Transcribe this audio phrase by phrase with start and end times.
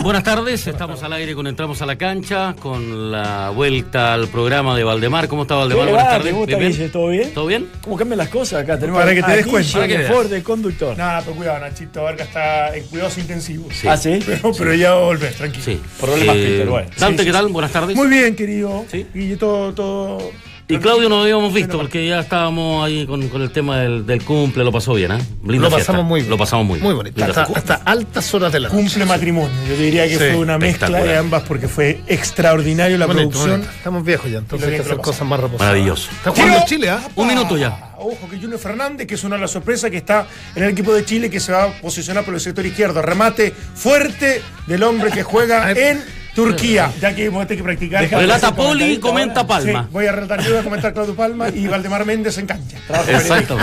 [0.00, 4.76] Buenas tardes, estamos al aire con Entramos a la Cancha, con la vuelta al programa
[4.76, 5.28] de Valdemar.
[5.28, 5.86] ¿Cómo está Valdemar?
[5.86, 6.10] ¿Qué Buenas va?
[6.16, 6.32] tardes.
[6.32, 6.90] ¿Cómo está, ¿Bien?
[6.90, 7.34] ¿Todo bien?
[7.34, 7.68] ¿Todo bien?
[7.82, 8.78] ¿Cómo cambian las cosas acá?
[8.78, 9.72] Tenemos Para que te des cuenta.
[9.72, 9.98] Para que.
[10.04, 10.96] Ford, de conductor.
[10.96, 13.74] Nada, pero cuidado, Nachito Vargas está en cuidados intensivos.
[13.74, 13.86] Sí.
[13.88, 14.18] ¿Ah, sí?
[14.24, 15.64] Pero, pero ya va a volver, tranquilo.
[15.64, 15.80] Sí.
[16.00, 16.88] Problemas, Eh, Peter, bueno.
[16.98, 17.48] Dante, Sí, ¿qué tal?
[17.48, 17.96] Buenas tardes.
[17.96, 18.84] Muy bien, querido.
[18.90, 19.06] Sí.
[19.14, 20.32] Y todo, todo.
[20.68, 24.06] Y Claudio no lo habíamos visto porque ya estábamos ahí con, con el tema del,
[24.06, 25.18] del cumple, lo pasó bien, ¿eh?
[25.44, 25.78] Linda Lo fiesta.
[25.92, 26.30] pasamos muy bien.
[26.30, 26.84] Lo pasamos muy bien.
[26.86, 27.22] Muy bonito.
[27.24, 28.80] Hasta, hasta altas horas de la noche.
[28.80, 29.50] Cumple matrimonio.
[29.68, 33.50] Yo diría que Sí, fue una mezcla de ambas porque fue extraordinario la Bonito, producción.
[33.60, 33.70] bonito.
[33.76, 35.72] Estamos viejos ya, entonces hay que hacer cosas más reposadas.
[35.72, 36.10] Maravilloso.
[36.10, 37.02] Está jugando Quiero- Chile, ¿ah?
[37.16, 37.90] Un minuto ya.
[37.98, 40.94] Ojo que Junior Fernández, que es una de las sorpresas que está en el equipo
[40.94, 43.02] de Chile, que se va a posicionar por el sector izquierdo.
[43.02, 46.02] Remate fuerte del hombre que juega en
[46.34, 46.92] Turquía.
[47.00, 48.08] Ya que a tener que practicar.
[48.08, 49.42] Relata Poli, comenta.
[49.42, 49.88] Sí, Palma.
[49.90, 52.78] voy a relatar yo, voy a comentar Claudio Palma y Valdemar Méndez en cancha.
[53.08, 53.58] Exacto.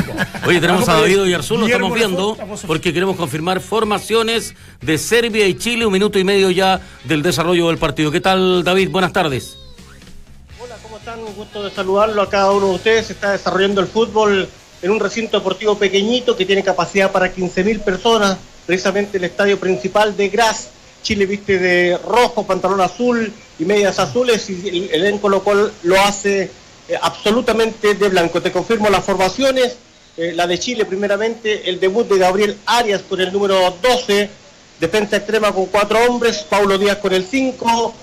[0.46, 2.38] Oye, tenemos a David Oyarzún, lo estamos viendo
[2.68, 7.68] porque queremos confirmar formaciones de Serbia y Chile, un minuto y medio ya del desarrollo
[7.68, 8.12] del partido.
[8.12, 8.90] ¿Qué tal, David?
[8.92, 9.58] Buenas tardes.
[10.62, 11.20] Hola, ¿cómo están?
[11.20, 13.08] Un gusto de saludarlo a cada uno de ustedes.
[13.08, 14.48] Se está desarrollando el fútbol
[14.82, 20.16] en un recinto deportivo pequeñito que tiene capacidad para 15.000 personas, precisamente el estadio principal
[20.16, 20.70] de Graz.
[21.02, 26.00] Chile viste de rojo, pantalón azul y medias azules y el el elenco local lo
[26.02, 26.44] hace
[26.90, 28.42] eh, absolutamente de blanco.
[28.42, 29.78] Te confirmo las formaciones.
[30.18, 34.30] eh, la de Chile primeramente, el debut de Gabriel Arias con el número 12,
[34.80, 37.94] defensa extrema con cuatro hombres, Paulo Díaz con el 5,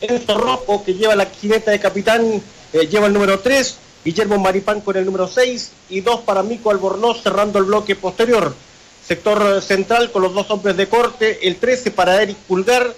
[0.00, 2.42] Enzo Rocco, que lleva la jineta de capitán,
[2.72, 6.70] eh, lleva el número 3, Guillermo Maripán con el número 6 y dos para Mico
[6.70, 8.54] Albornoz cerrando el bloque posterior.
[9.06, 12.94] Sector central con los dos hombres de corte, el 13 para Eric Pulgar,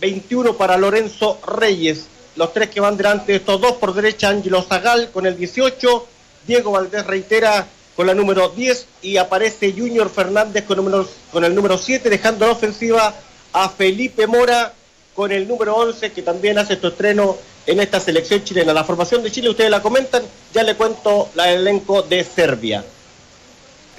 [0.00, 2.06] 21 para Lorenzo Reyes.
[2.36, 6.06] Los tres que van delante de estos dos, por derecha Ángelo Zagal con el 18,
[6.46, 11.76] Diego Valdés reitera con la número 10 y aparece Junior Fernández con, con el número
[11.76, 13.14] 7, dejando la ofensiva
[13.52, 14.72] a Felipe Mora
[15.14, 18.72] con el número 11 que también hace su estreno en esta selección chilena.
[18.72, 20.22] La formación de Chile, ustedes la comentan,
[20.54, 22.84] ya le cuento la elenco de Serbia.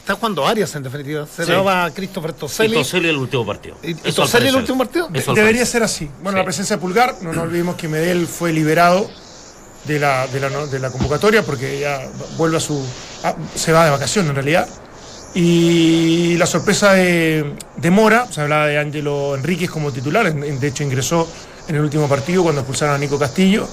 [0.02, 1.26] Está jugando Arias en definitiva.
[1.28, 1.52] Se Sí.
[1.52, 2.74] le va a Christopher Y Toselli.
[2.74, 3.78] Toselli el último partido.
[3.84, 5.10] ¿Y- y Toselli el último partido?
[5.14, 6.10] Eso Debería ser así.
[6.24, 6.40] Bueno, Sí.
[6.40, 9.08] la presencia de Pulgar, no nos olvidemos que Medel fue liberado
[9.86, 12.02] de la, de la, no- de la convocatoria porque ya
[12.38, 12.84] vuelve a su.
[13.24, 14.68] a- se va de vacaciones en realidad.
[15.34, 20.84] Y la sorpresa de, de Mora, se hablaba de Ángelo Enríquez como titular, de hecho
[20.84, 21.28] ingresó
[21.68, 23.68] en el último partido cuando expulsaron a Nico Castillo.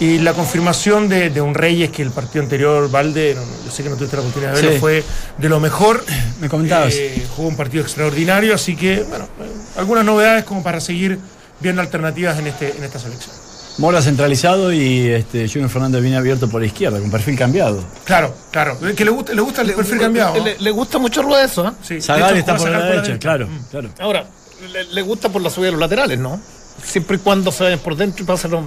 [0.00, 3.82] Y la confirmación de, de un Reyes que el partido anterior, Valde, no, yo sé
[3.82, 4.78] que no tuviste la oportunidad de verlo, Sí.
[4.78, 5.04] fue
[5.36, 6.02] de lo mejor.
[6.40, 6.94] Me comentabas.
[6.94, 11.18] Eh, jugó un partido extraordinario, así que, bueno, eh, algunas novedades como para seguir
[11.60, 13.34] viendo alternativas en, este, en esta selección.
[13.76, 17.84] Mora centralizado y este, Junior Fernández viene abierto por la izquierda, con perfil cambiado.
[18.04, 18.78] Claro, claro.
[18.88, 20.42] eh, Que le gusta, le gusta el perfil cambiado.
[20.42, 21.74] Le, le gusta mucho Rueda eso, ¿ah?
[21.82, 23.64] Sí, hecho, está por la derecha, claro, Mm.
[23.70, 23.90] claro.
[24.00, 24.24] Ahora,
[24.72, 26.40] le, le gusta por la subida de los laterales, ¿no?
[26.82, 28.64] Siempre y cuando se vayan por dentro y pasen los...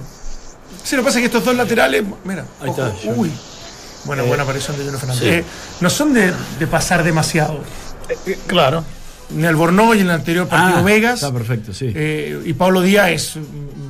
[0.84, 3.30] Sí, lo que pasa es que estos dos laterales, mira, Ahí ojo, está, uy,
[4.04, 5.22] buena, buena aparición de Junior Fernández.
[5.24, 5.28] sí.
[5.30, 5.44] Eh,
[5.80, 7.60] no son de, de pasar demasiado.
[8.26, 8.84] Eh, claro.
[9.34, 11.14] En el Borno y en el anterior partido Ah, Vegas.
[11.22, 11.90] Está perfecto, sí.
[11.94, 13.32] eh, y Pablo Díaz es,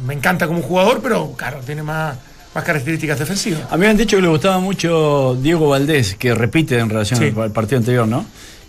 [0.06, 2.16] me encanta como jugador, pero claro, tiene más,
[2.54, 3.62] más características defensivas.
[3.68, 7.18] A mí me han dicho que le gustaba mucho Diego Valdés, que repite en relación
[7.18, 7.32] Sí.
[7.36, 8.24] al, al partido anterior, ¿no?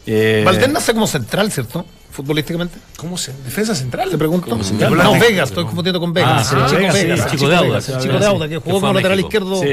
[0.08, 1.86] Eh, Valdés nace como central, ¿cierto?
[2.16, 2.78] Futbolísticamente.
[2.98, 3.34] ¿Cómo se?
[3.44, 4.10] ¿Defensa central?
[4.10, 4.56] Te pregunto.
[4.56, 4.92] No, central.
[4.92, 5.20] Volante.
[5.20, 6.54] Vegas, estoy confundiendo con Vegas.
[6.54, 7.92] Ah, el sí, chico Vegas, sí, Vegas, el el chico chico de Auda, Vegas, sí,
[7.92, 8.26] el sí, chico de sí.
[8.26, 9.68] Auda, que jugó como lateral izquierdo Sí.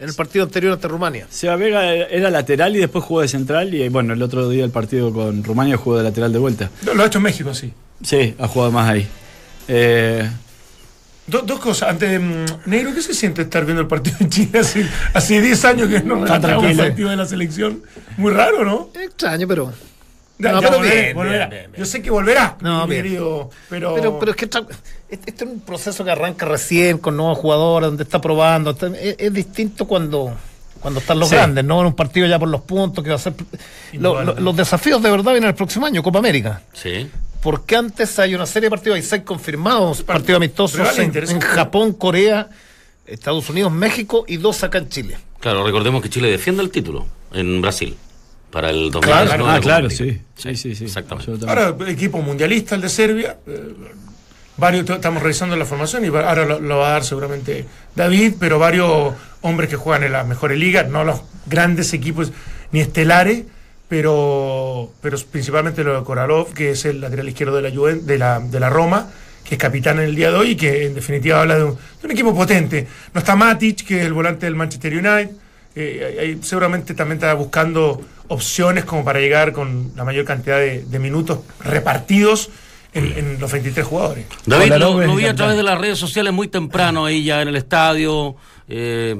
[0.00, 1.26] en el partido anterior ante Rumania.
[1.30, 4.70] Seba Vega era lateral y después jugó de central y bueno, el otro día el
[4.70, 6.70] partido con Rumania jugó de lateral de vuelta.
[6.84, 7.72] Lo, lo ha hecho en México, sí.
[8.02, 9.08] Sí, ha jugado más ahí.
[9.66, 10.28] Eh,
[11.26, 11.90] Do- dos cosas.
[11.90, 15.40] Antes, de, mm, Negro, ¿qué se siente estar viendo el partido en Chile hace, hace
[15.42, 16.82] 10 años que no el tranquilo.
[16.84, 17.82] partido de la selección?
[18.16, 18.90] Muy raro, ¿no?
[18.98, 19.72] Extraño, pero.
[20.38, 21.46] No, pero bien, volverá.
[21.46, 21.80] bien, bien, bien.
[21.80, 23.02] Yo sé que volverá, No, mi bien.
[23.02, 23.94] querido, pero...
[23.94, 24.58] Pero, pero es que este
[25.10, 28.70] este es un proceso que arranca recién con nuevos jugadores, donde está probando.
[28.70, 30.32] está- es, es distinto cuando,
[30.80, 31.34] cuando están los Sí.
[31.34, 31.80] grandes, ¿no?
[31.80, 33.32] En un partido ya por los puntos, que va a ser.
[33.94, 36.62] lo- lo- los desafíos de verdad vienen el próximo año, Copa América.
[36.72, 37.10] Sí.
[37.40, 42.48] Porque antes hay una serie de partidos, hay seis confirmados, partidos amistosos en, Japón, Corea,
[43.06, 45.16] Estados Unidos, México y dos acá en Chile.
[45.40, 47.96] Claro, recordemos que Chile defiende el título en Brasil
[48.50, 49.02] para el 2019.
[49.26, 50.20] Claro, de ah, Copa claro, sí.
[50.36, 50.84] Sí, sí, sí.
[50.84, 51.46] Exactamente.
[51.48, 53.36] Ahora, equipo mundialista, el de Serbia.
[53.46, 53.74] eh,
[54.56, 57.64] varios, estamos revisando la formación y ahora lo, lo va a dar seguramente
[57.94, 62.32] David, pero varios hombres que juegan en las mejores ligas, no los grandes equipos
[62.72, 63.44] ni estelares,
[63.88, 68.18] pero, pero principalmente lo de Koralov, que es el lateral izquierdo de la, Juven- de
[68.18, 69.10] la, de la Roma,
[69.44, 71.74] que es capitán en el día de hoy y que en definitiva habla de un,
[71.74, 72.86] de un equipo potente.
[73.14, 75.30] No está Matic, que es el volante del Manchester United.
[75.80, 80.98] Eh, seguramente también está buscando opciones como para llegar con la mayor cantidad de, de
[80.98, 82.50] minutos repartidos
[82.92, 84.26] en, en los 23 jugadores.
[84.46, 87.56] David, lo, vi a través de las redes sociales muy temprano ahí ya en el
[87.56, 88.36] estadio,
[88.68, 89.16] eh,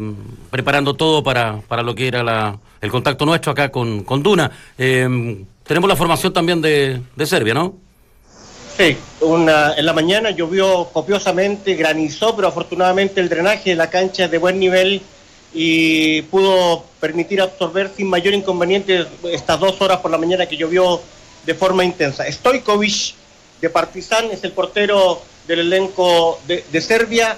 [0.51, 4.51] preparando todo para, para lo que era la, el contacto nuestro acá con, con Duna.
[4.77, 7.77] Eh, tenemos la formación también de, de Serbia, ¿no?
[8.77, 14.27] Sí, una, en la mañana llovió copiosamente, granizó, pero afortunadamente el drenaje de la cancha
[14.27, 15.03] es de buen nivel
[15.61, 21.03] y pudo permitir absorber sin mayor inconveniente estas dos horas por la mañana que llovió
[21.45, 22.31] de forma intensa.
[22.31, 23.15] Stojkovic
[23.61, 27.37] de Partizan es el portero del elenco de, de Serbia,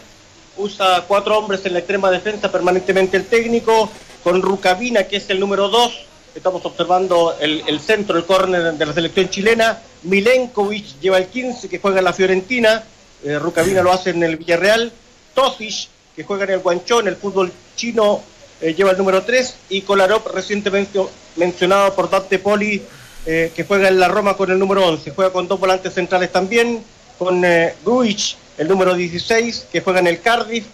[0.59, 3.89] usa cuatro hombres en la extrema defensa permanentemente el técnico,
[4.23, 8.85] con Rukavina que es el número dos, estamos observando el, el centro, el córner de
[8.85, 12.85] la selección chilena, Milenkovic lleva el 15 que juega en la Fiorentina,
[13.25, 14.93] eh, Rukavina lo hace en el Villarreal,
[15.35, 15.89] Tosic
[16.21, 18.21] que juega en el Guanchón, el fútbol chino
[18.61, 21.01] eh, lleva el número 3 y Kolarov recientemente
[21.37, 22.83] mencionado por Dante Poli
[23.25, 26.31] eh, que juega en la Roma con el número 11, juega con dos volantes centrales
[26.31, 26.85] también,
[27.19, 30.67] con eh, Grujic, el número 16 que juega en el Cardiff,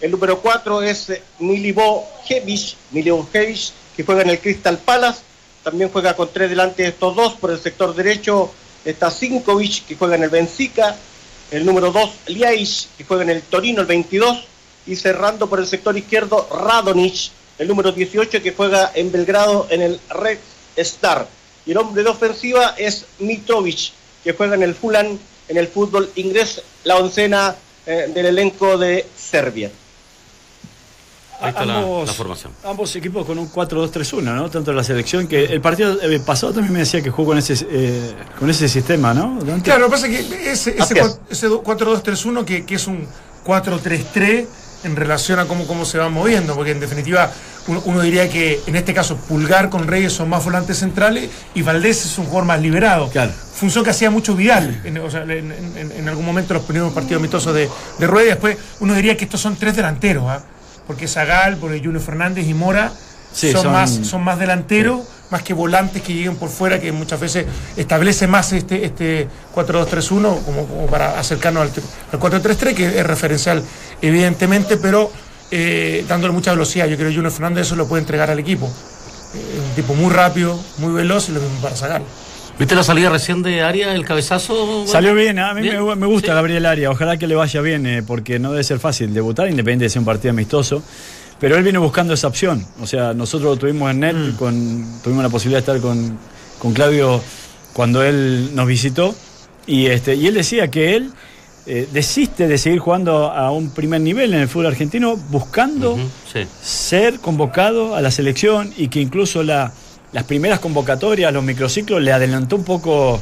[0.00, 5.20] el número 4 es eh, Milivojevic, Milivojevic que juega en el Crystal Palace,
[5.62, 8.50] también juega con tres delante de estos dos, por el sector derecho
[8.84, 10.96] está Sinkovic que juega en el Benfica,
[11.52, 14.47] el número 2 Liaic que juega en el Torino, el 22,
[14.88, 19.82] y cerrando por el sector izquierdo Radonic, el número 18 que juega en Belgrado en
[19.82, 20.38] el Red
[20.76, 21.28] Star.
[21.66, 23.92] Y el hombre de ofensiva es Mitrovic,
[24.24, 25.18] que juega en el Fulham
[25.48, 27.54] en el fútbol inglés, la oncena
[27.86, 29.70] eh, del elenco de Serbia.
[31.40, 32.52] Ahí está la- ambos, la formación.
[32.64, 34.50] ambos equipos con un 4-2-3-1, ¿no?
[34.50, 37.54] Tanto la selección que el partido eh, pasado también me decía que jugó con ese
[37.70, 39.38] eh, con ese sistema, ¿no?
[39.42, 39.64] Dante?
[39.64, 41.00] Claro, lo que pasa es que ese, ese,
[41.30, 43.06] ese do- 4-2-3-1 que, que es un
[43.46, 44.46] 4-3-3
[44.84, 47.30] en relación a cómo, cómo se van moviendo, porque en definitiva
[47.66, 51.62] uno, uno diría que en este caso Pulgar con Reyes son más volantes centrales y
[51.62, 53.08] Valdés es un jugador más liberado.
[53.10, 53.32] Claro.
[53.32, 56.92] Función que hacía mucho Vidal, en, o sea, en, en- en algún momento los primeros
[56.92, 60.42] partidos amistosos de, de Rueda, después uno diría que estos son tres delanteros, ¿ah?
[60.86, 62.92] porque Zagal, porque Julio Fernández y Mora
[63.38, 65.00] Sí, son, son- más, son más delanteros,
[65.30, 67.46] más que volantes que lleguen por fuera, que muchas veces
[67.76, 71.70] establece más este, este 4-2-3-1 como, como para acercarnos al,
[72.12, 73.62] al 4-3-3, que es referencial
[74.02, 75.10] evidentemente, pero
[75.50, 76.86] eh, dándole mucha velocidad.
[76.86, 78.66] Yo creo que Junior Fernández eso lo puede entregar al equipo.
[78.66, 82.02] Eh, Es un tipo muy rápido, muy veloz y lo mismo para Zagal.
[82.58, 84.84] ¿Viste la salida recién de Aria, el cabezazo?
[84.86, 85.84] Salió bien, a mí Bien.
[85.86, 86.34] me, me gusta Sí.
[86.34, 89.84] Gabriel Aria, ojalá que le vaya bien, eh, porque no debe ser fácil debutar, independiente
[89.84, 90.82] de ser un partido amistoso.
[91.40, 92.64] Pero él viene buscando esa opción.
[92.80, 94.36] O sea, nosotros lo tuvimos en net, Mm.
[94.36, 96.18] con, tuvimos la posibilidad de estar con,
[96.58, 97.20] con Claudio
[97.72, 99.14] cuando él nos visitó.
[99.66, 101.12] Y, este, y él decía que él
[101.66, 105.98] eh, desiste de seguir jugando a un primer nivel en el fútbol argentino, buscando
[106.32, 106.40] sí.
[106.62, 109.70] ser convocado a la selección y que incluso la-
[110.12, 113.20] las primeras convocatorias, los microciclos, le adelantó un poco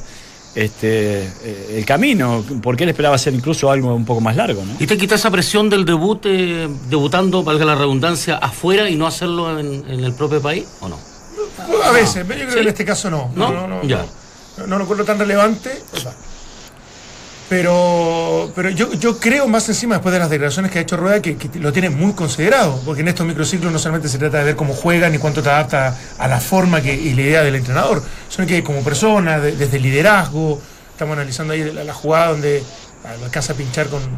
[0.57, 4.65] este, eh, el camino, porque él esperaba hacer incluso algo un poco más largo.
[4.65, 4.73] ¿no?
[4.81, 9.07] ¿Y te quita esa presión del debut, eh, debutando, valga la redundancia, afuera y no
[9.07, 10.65] hacerlo en, en el propio país?
[10.81, 10.99] ¿O no?
[11.85, 12.55] A veces, pero yo creo Sí.
[12.55, 13.31] que en este caso no.
[13.37, 13.53] ¿No?
[13.53, 14.05] No, no, no, Ya.
[14.59, 15.71] no, no lo encuentro tan relevante.
[17.49, 21.23] Pero, pero yo, yo creo más encima, después de las declaraciones que ha hecho Rueda,
[21.23, 24.45] que, que lo tiene muy considerado, porque en estos microciclos no solamente se trata de
[24.45, 27.55] ver cómo juegan y cuánto te adapta a la forma que, y la idea del
[27.55, 30.61] entrenador, sino que como persona, de- desde el liderazgo,
[30.91, 32.65] estamos analizando ahí la, la jugada donde
[33.25, 34.11] alcanza a pinchar con, con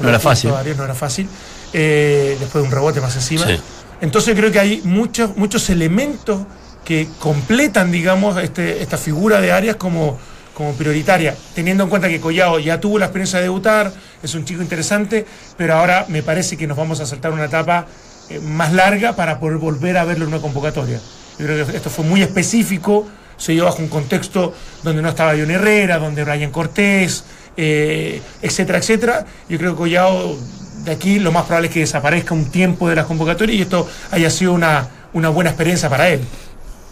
[0.00, 0.50] No era fácil.
[0.50, 1.26] todavía, no era fácil,
[1.72, 3.46] eh, después de un rebote más encima.
[3.46, 3.58] Sí.
[4.02, 6.42] Entonces creo que hay muchos, muchos elementos
[6.84, 10.18] que completan, digamos, este, esta figura de Arias como,
[10.54, 13.92] como prioritaria, teniendo en cuenta que Collao ya tuvo la experiencia de debutar,
[14.22, 17.86] es un chico interesante, pero ahora me parece que nos vamos a saltar una etapa
[18.30, 21.00] eh, más larga para poder volver a verlo en una convocatoria.
[21.38, 23.06] Yo creo que esto fue muy específico,
[23.36, 27.24] se dio bajo un contexto donde no estaba John Herrera, donde Brian Cortés,
[27.56, 29.26] eh, etcétera, etcétera.
[29.48, 30.38] Yo creo que Collao
[30.84, 33.88] de aquí lo más probable es que desaparezca un tiempo de las convocatorias y esto
[34.10, 36.20] haya sido una, una buena experiencia para él.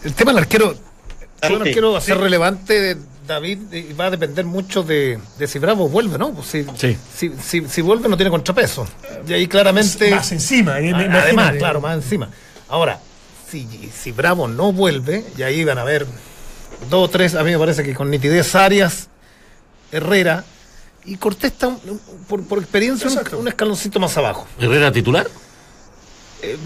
[0.03, 0.75] El tema del arquero,
[1.41, 3.59] arquero va a ser relevante, David,
[3.99, 6.31] va a depender mucho de, de si Bravo vuelve, ¿no?
[6.33, 6.97] Pues si, Sí.
[7.15, 8.87] si, si, si vuelve no tiene contrapeso.
[9.27, 10.11] Y ahí claramente...
[10.11, 11.57] Más encima, me- Además, imagínate.
[11.59, 12.29] claro, más encima.
[12.69, 12.99] Ahora,
[13.49, 16.05] si, si Bravo no vuelve, y ahí van a ver
[16.89, 19.07] dos o tres, a mí me parece que con nitidez Arias,
[19.91, 20.43] Herrera,
[21.05, 21.75] y Cortés está,
[22.27, 24.47] por, por experiencia, un escaloncito más abajo.
[24.59, 25.27] ¿Herrera titular?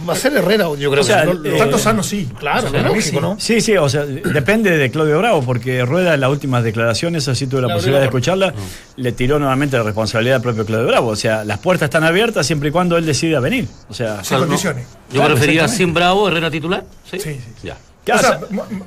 [0.07, 2.27] Va a ser Herrera, yo creo O sea, que eh, Tanto sano sí.
[2.39, 3.19] Claro, O sea, lógico, sí.
[3.21, 3.35] ¿no?
[3.39, 7.47] Sí, sí, o sea, depende de Claudio Bravo, porque Rueda en las últimas declaraciones, así
[7.47, 8.53] tuve la Claudio posibilidad de escucharla,
[8.95, 11.09] le tiró nuevamente la responsabilidad al propio Claudio Bravo.
[11.09, 13.67] O sea, las puertas están abiertas siempre y cuando él decida venir.
[13.89, 14.85] O sea, Sin condiciones.
[15.11, 16.83] Yo Claro, prefería sin Bravo, Herrera titular.
[17.09, 17.67] Sí, Sí, sí.
[17.67, 17.77] Ya.
[18.15, 18.39] O sea,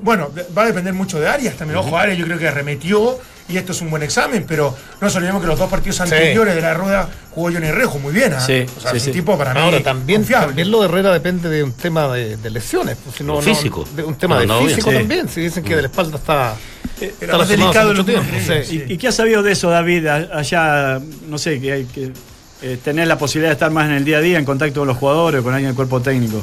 [0.02, 1.78] bueno, va a depender mucho de Arias también.
[1.78, 5.16] Ojo, Arias yo creo que arremetió y esto es un buen examen, pero no nos
[5.16, 8.32] olvidemos que los dos partidos anteriores de la rueda jugó Johnny Rejo muy bien.
[8.32, 8.40] ¿ah?
[8.40, 9.18] Sí, o sea, sí, es un sí.
[9.18, 10.46] tipo para mí Ahora también, confiable.
[10.48, 12.96] también lo de Herrera depende de un tema de, de lesiones.
[13.02, 13.84] pues, si no- no- Físico.
[13.96, 14.68] de un tema No, de no, bien.
[14.70, 14.96] físico Sí.
[14.96, 15.28] también.
[15.28, 16.54] Si dicen que de la espalda está,
[17.00, 18.46] está más delicado hace lo que mucho tiempo.
[18.46, 18.70] creía, sí.
[18.78, 18.84] sí.
[18.88, 20.06] ¿Y, y qué ha sabido de eso, David?
[20.06, 22.12] Allá, no sé, que hay que
[22.62, 24.86] eh, tener la posibilidad de estar más en el día a día, en contacto con
[24.88, 26.40] los jugadores, con alguien del cuerpo técnico.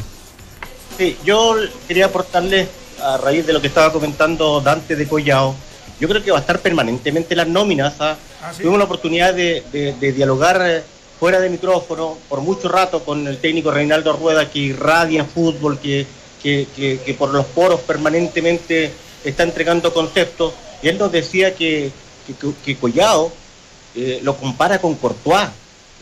[0.97, 1.55] Sí, yo
[1.87, 2.67] quería aportarle,
[3.01, 5.55] a raíz de lo que estaba comentando Dante de Collao,
[5.99, 7.93] yo creo que va a estar permanentemente en las nóminas.
[7.99, 8.15] ¿ah?
[8.41, 8.59] Ah, ¿sí?
[8.59, 10.83] Tuvimos la oportunidad de, de- de dialogar eh,
[11.19, 16.05] fuera de micrófono por mucho rato con el técnico Reinaldo Rueda, que irradia fútbol, que,
[16.41, 18.91] que, que- que por los poros permanentemente
[19.23, 20.53] está entregando conceptos.
[20.81, 21.91] Y él nos decía que,
[22.25, 22.33] que,
[22.65, 23.31] que Collao
[23.95, 25.49] eh, lo compara con Courtois.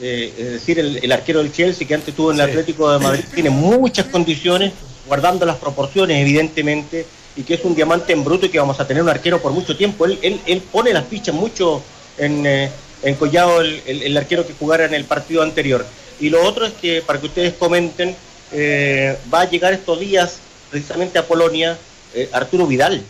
[0.02, 3.00] Eh, es decir, el, el arquero del Chelsea que antes tuvo en el Atlético de
[3.00, 4.74] Madrid tiene muchas condiciones,
[5.08, 7.06] guardando las proporciones, evidentemente,
[7.38, 9.52] y que es un diamante en bruto y que vamos a tener un arquero por
[9.54, 10.06] mucho tiempo.
[10.06, 11.82] Él, él, él pone las fichas mucho
[12.18, 12.70] en, eh,
[13.04, 15.86] en Collado, el, el- el arquero que jugara en el partido anterior.
[16.20, 18.16] Y lo otro es que, para que ustedes comenten,
[18.52, 20.38] eh, va a llegar estos días
[20.72, 21.78] precisamente a Polonia
[22.14, 23.02] eh, Arturo Vidal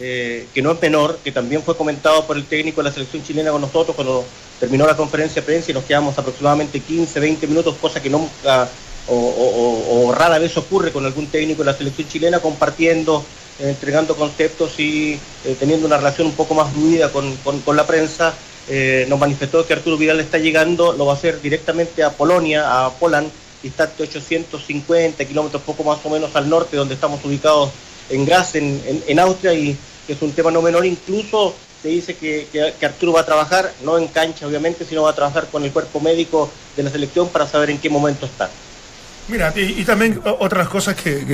[0.00, 3.24] eh, que no es menor, que también fue comentado por el técnico de la selección
[3.24, 4.24] chilena con nosotros cuando
[4.60, 8.68] terminó la conferencia de prensa y nos quedamos aproximadamente 15, 20 minutos, cosa que nunca
[9.06, 13.24] o, rara vez ocurre con algún técnico de la selección chilena compartiendo,
[13.60, 17.86] eh, entregando conceptos y eh, teniendo una relación un poco más fluida con, con- la
[17.86, 18.32] prensa.
[18.66, 22.86] Eh, nos manifestó que Arturo Vidal está llegando, lo va a hacer directamente a Polonia,
[22.86, 27.70] a Poland, a 850 kilómetros, poco más o menos al norte, donde estamos ubicados
[28.08, 30.86] en Graz, en, en- en Austria, y que es un tema no menor.
[30.86, 31.54] Incluso
[31.84, 35.10] se dice que, que- que Arturo va a trabajar, no en cancha obviamente, sino va
[35.10, 38.48] a trabajar con el cuerpo médico de la selección para saber en qué momento está.
[39.28, 41.24] Mira, y, y también otras cosas que,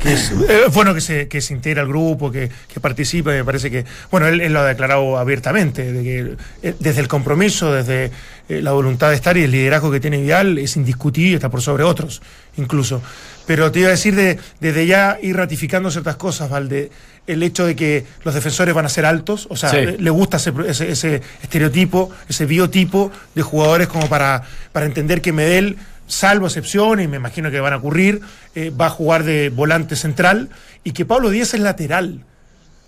[0.00, 3.44] que es eh, bueno que se, que se integra al grupo, que, que participe, me
[3.44, 6.36] parece que, bueno, él, él lo ha declarado abiertamente, de que
[6.68, 8.10] eh, desde el compromiso, desde
[8.48, 11.62] eh, la voluntad de estar y el liderazgo que tiene Vidal es indiscutible, está por
[11.62, 12.22] sobre otros,
[12.56, 13.02] incluso.
[13.44, 16.92] Pero te iba a decir de, desde ya ir ratificando ciertas cosas, Valde,
[17.26, 19.96] el hecho de que los defensores van a ser altos, o sea, Sí.
[19.98, 25.32] le gusta ese, ese- ese estereotipo, ese biotipo de jugadores como para, para entender que
[25.32, 25.76] Medel,
[26.08, 28.20] salvo excepciones, y me imagino que van a ocurrir,
[28.54, 30.48] eh, va a jugar de volante central
[30.84, 32.20] y que Pablo Díaz es lateral.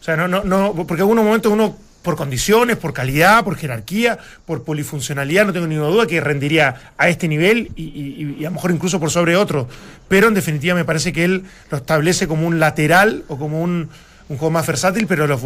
[0.00, 3.56] O sea, no, no, no, porque en algunos momentos uno, por condiciones, por calidad, por
[3.56, 8.44] jerarquía, por polifuncionalidad, no tengo ninguna duda que rendiría a este nivel y, y- y
[8.44, 9.68] a lo mejor incluso por sobre otro.
[10.08, 13.88] Pero en definitiva me parece que él lo establece como un lateral o como un,
[14.28, 15.40] un juego más versátil, pero los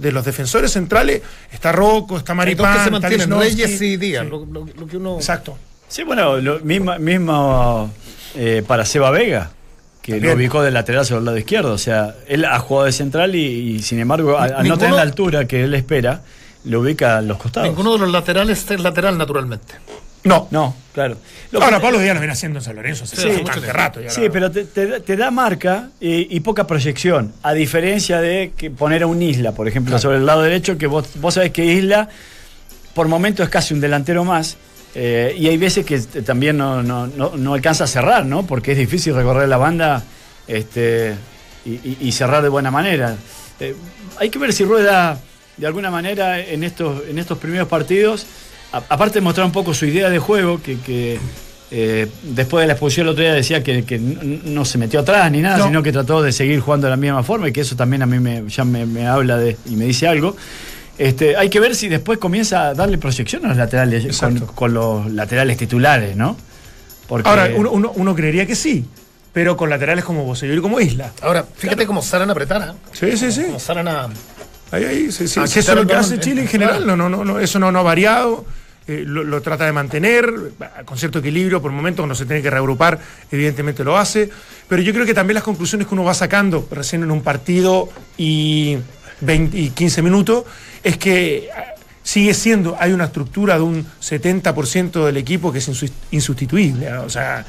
[0.00, 1.22] de los defensores centrales
[1.52, 3.30] está Rocco, está Maripán, que se mantienen.
[3.38, 4.24] Reyes y Díaz.
[4.24, 5.16] Sí, Lo, lo- lo que uno.
[5.16, 5.56] Exacto.
[5.88, 7.90] Sí, bueno, lo mismo, mismo
[8.34, 9.50] eh, para Seba Vega,
[10.02, 10.32] que También.
[10.32, 11.72] lo ubicó de lateral sobre el lado izquierdo.
[11.72, 13.40] O sea, él ha jugado de central y,
[13.76, 16.22] y, sin embargo, al, al no tener la altura que él espera,
[16.64, 17.68] lo ubica a los costados.
[17.68, 19.74] Ninguno de los laterales es lateral naturalmente.
[20.24, 20.48] No.
[20.50, 21.16] No, claro.
[21.50, 23.72] Lo Ahora que- Pablo Díaz lo viene haciendo en San Lorenzo hace Sí, mucho tiempo.
[23.72, 24.00] rato.
[24.00, 28.20] ya Sí, la- pero te, te- te da marca y, y poca proyección, a diferencia
[28.20, 31.34] de que poner a un Isla, por ejemplo, sobre el lado derecho, que vos, vos
[31.34, 32.08] sabés que Isla
[32.94, 34.56] por momentos es casi un delantero más,
[34.94, 38.46] eh, y hay veces que t- también no, no- no- no alcanza a cerrar, ¿no?
[38.46, 40.02] Porque es difícil recorrer la banda
[40.46, 41.14] este,
[41.66, 43.16] y, y- y cerrar de buena manera.
[43.60, 43.74] Eh,
[44.18, 45.18] hay que ver si Rueda,
[45.56, 48.26] de alguna manera, en estos, en estos primeros partidos,
[48.76, 51.18] a- aparte de mostrar un poco su idea de juego, que, que,
[51.70, 53.98] eh, después de la expulsión el otro día decía que,
[54.44, 55.64] no se metió atrás ni nada, No.
[55.66, 58.06] sino que trató de seguir jugando de la misma forma y que eso también a
[58.06, 60.36] mí me, ya me, me habla de, y me dice algo.
[60.96, 64.16] Este, hay que ver si después comienza a darle proyección a los laterales,
[64.54, 66.36] con, los laterales titulares, ¿no?
[67.08, 68.84] Porque, Ahora, uno, uno- uno creería que sí,
[69.32, 71.10] pero con laterales como Bosellur y como Isla.
[71.20, 72.62] Ahora, fíjate cómo Saran apretar.
[72.62, 72.72] ¿eh?
[72.92, 73.42] Sí, sí, sí.
[73.46, 74.08] Como Saran a.
[74.70, 75.40] Ahí, ahí, sí, sí.
[75.42, 76.84] Ah, Sí, eso es lo que hace Chile en general.
[76.84, 76.96] claro.
[76.96, 78.44] No, no, no, no, eso no, no ha variado.
[78.86, 80.30] Eh, lo, trata de mantener
[80.84, 81.62] con cierto equilibrio.
[81.62, 82.98] Por momentos, cuando se tiene que reagrupar,
[83.30, 84.28] evidentemente lo hace.
[84.68, 87.88] Pero yo creo que también las conclusiones que uno va sacando recién en un partido
[88.16, 88.76] y,
[89.20, 90.44] 20 y 15 minutos
[90.82, 91.64] es que ah,
[92.02, 96.92] sigue siendo, hay una estructura de un 70% del equipo que es insus- insustituible.
[96.94, 97.44] O sea,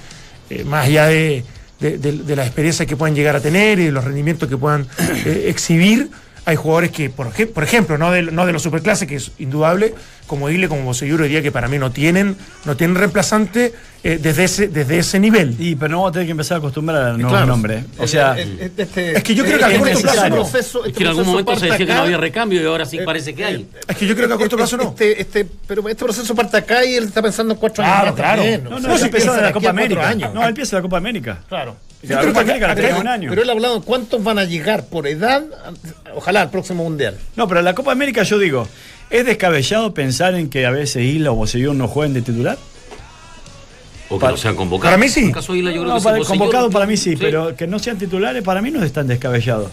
[0.50, 1.44] eh, más allá de,
[1.80, 4.58] de, de- de la experiencia que puedan llegar a tener y de los rendimientos que
[4.58, 4.88] puedan
[5.26, 6.10] eh, exhibir,
[6.46, 9.32] hay jugadores que, por, ej- por ejemplo, no de, no de los superclases, que es
[9.40, 9.96] indudable,
[10.28, 12.36] como Ile, como Bosellur, hoy día que para mí no tienen,
[12.66, 13.74] no tienen reemplazante
[14.04, 15.56] eh, desde, ese, desde ese nivel.
[15.60, 17.46] Y, pero no vamos a tener que empezar a acostumbrar a nuevos Claro.
[17.48, 17.84] nombres.
[17.84, 17.88] ¿eh?
[17.98, 20.30] O El- sea, el- el- este- Es que yo creo que a este corto plazo
[20.30, 20.36] no.
[20.36, 22.86] proceso- Es este que en algún momento se decía que no había recambio y ahora
[22.86, 23.68] sí parece que hay.
[23.88, 24.84] Es que yo creo que a corto plazo no.
[24.90, 28.06] Este, este, pero este proceso parte acá y él está pensando en cuatro Claro, años.
[28.06, 28.42] más claro.
[28.44, 30.08] también, no, o no, sea, no, piensa de la Copa América.
[30.10, 30.34] años.
[30.34, 31.40] No, él empieza la Copa América.
[31.50, 31.76] Claro.
[32.10, 33.30] Yo la creo Copa que América la acá- tenemos un año.
[33.30, 35.44] Pero él ha hablado de cuántos van a llegar por edad,
[36.16, 37.18] ojalá al próximo mundial.
[37.36, 38.68] No, pero la Copa América yo digo,
[39.10, 42.58] ¿es descabellado pensar en que a veces Isla o Bosellón no jueguen de titular?
[44.10, 44.94] O que Para- no sean convocados.
[44.94, 45.22] para mí sí.
[45.22, 46.96] En el caso de Isla, yo creo No, que sí, para- Bocellón, convocado para mí
[46.98, 47.18] sí, sí.
[47.20, 49.72] pero que no sean titulares para mí no es tan descabellado.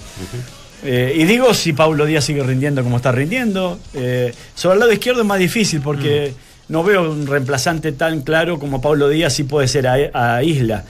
[0.84, 3.78] Eh, y digo si Paulo Díaz sigue rindiendo como está rindiendo.
[3.94, 6.32] Eh, sobre el lado izquierdo es más difícil porque
[6.68, 6.72] Mm.
[6.72, 9.96] no veo un reemplazante tan claro como Paulo Díaz sí puede ser a,
[10.36, 10.84] a Isla.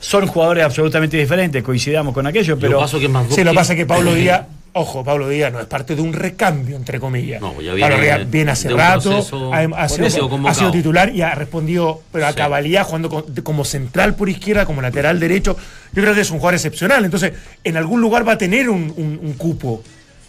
[0.00, 3.72] Son jugadores absolutamente diferentes, coincidamos con aquello, Pero paso que más Sí, lo que pasa
[3.72, 4.42] es que Pablo Díaz,
[4.74, 7.40] ojo, Pablo Díaz no es parte de un recambio, entre comillas.
[7.40, 11.22] No, ya Pablo viene Díaz de- viene hace rato, proceso- ha, sido, ha titular y
[11.22, 12.36] ha respondido pero a Sí.
[12.36, 15.56] cabalidad, jugando con- de- como central por izquierda, como lateral derecho.
[15.92, 17.04] Yo creo que es un jugador excepcional.
[17.04, 17.32] Entonces,
[17.64, 19.82] en algún lugar va a tener un, un- un cupo.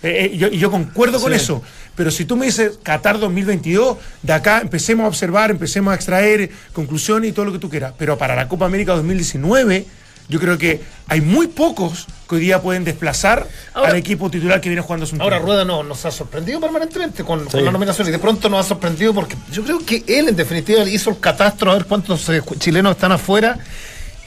[0.03, 1.37] Eh, eh, yo, yo concuerdo con Sí.
[1.37, 1.61] eso.
[1.95, 6.51] Pero si tú me dices Qatar 2022, de acá empecemos a observar, empecemos a extraer
[6.73, 7.93] conclusiones y todo lo que tú quieras.
[7.97, 9.85] Pero para la Copa América 2019,
[10.29, 14.59] yo creo que hay muy pocos que hoy día pueden desplazar Ahora- al equipo titular
[14.59, 15.39] que viene jugando un Ahora.
[15.39, 19.13] Rueda no, nos ha sorprendido permanentemente con, la nominación y de pronto nos ha sorprendido
[19.13, 22.91] porque yo creo que él en definitiva hizo el catastro a ver cuántos eh, chilenos
[22.91, 23.57] están afuera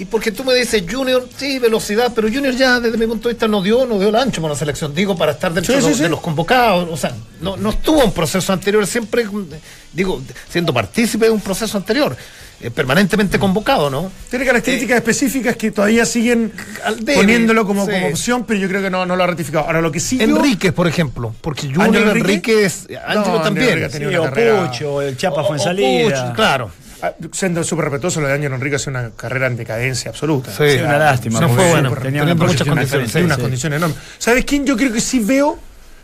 [0.01, 3.35] y porque tú me dices Junior, sí, velocidad, pero Junior ya desde mi punto de
[3.35, 5.81] vista no dio, no dio el ancho para la selección, digo, para estar dentro Sí,
[5.81, 9.25] de, los, sí, de los convocados, o sea, no, no estuvo en proceso anterior, siempre,
[9.25, 9.45] mm,
[9.93, 12.17] digo, siendo partícipe de un proceso anterior,
[12.63, 14.11] eh, permanentemente convocado, ¿no?
[14.29, 16.53] Tiene características específicas que todavía siguen
[16.85, 17.93] Al débil, poniéndolo como, sí.
[17.93, 19.65] como opción, pero yo creo que no, no lo ha ratificado.
[19.67, 22.53] Ahora, lo que sí yo- Enríquez, por ejemplo, porque Junior ¿Ángel Enrique?
[22.53, 23.69] Enríquez, No, Ángelo también.
[23.69, 26.33] Enrique ha tenido sí, una o carrera- Pucho, el Chapa O- fue en salida.
[26.35, 26.71] Claro.
[27.03, 30.51] Ah, siendo súper respetuoso, lo de Ángel Enrique hace una carrera en decadencia absoluta.
[30.55, 30.79] Sí.
[30.83, 31.41] Una lástima.
[31.41, 33.99] No porque fue bueno, tenía muchas condiciones, Hay unas condiciones enormes.
[34.19, 35.59] ¿Sabes quién yo creo que sí veo?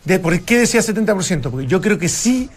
[0.05, 1.51] De, ¿Por qué decía 70%?
[1.51, 2.49] Porque yo creo que sí,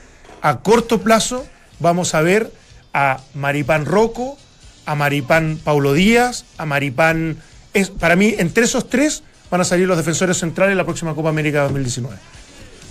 [0.42, 1.46] a corto plazo,
[1.80, 2.52] vamos a ver
[2.94, 4.38] a Maripán Rocco,
[4.86, 7.38] a Maripán Paulo Díaz, a Maripán.
[7.74, 11.16] Es, para mí, entre esos tres van a salir los defensores centrales en la próxima
[11.16, 12.16] Copa América 2019.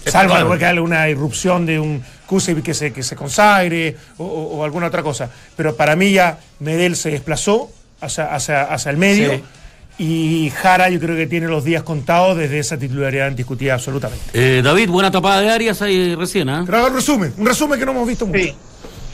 [0.06, 0.58] Salvo probable.
[0.58, 4.88] que haya una irrupción de un Que se, que se consagre o, o- o alguna
[4.88, 5.30] otra cosa.
[5.56, 7.70] Pero para mí ya Medel se desplazó
[8.00, 9.42] hacia, hacia, hacia el medio Sí.
[9.98, 14.24] y Jara yo creo que tiene los días contados desde esa titularidad indiscutida absolutamente.
[14.34, 16.62] Eh, David, buena tapada de Arias ahí recién, ¿ah?
[16.66, 18.38] Pero un resumen, un resumen que no hemos visto mucho.
[18.38, 18.54] Sí,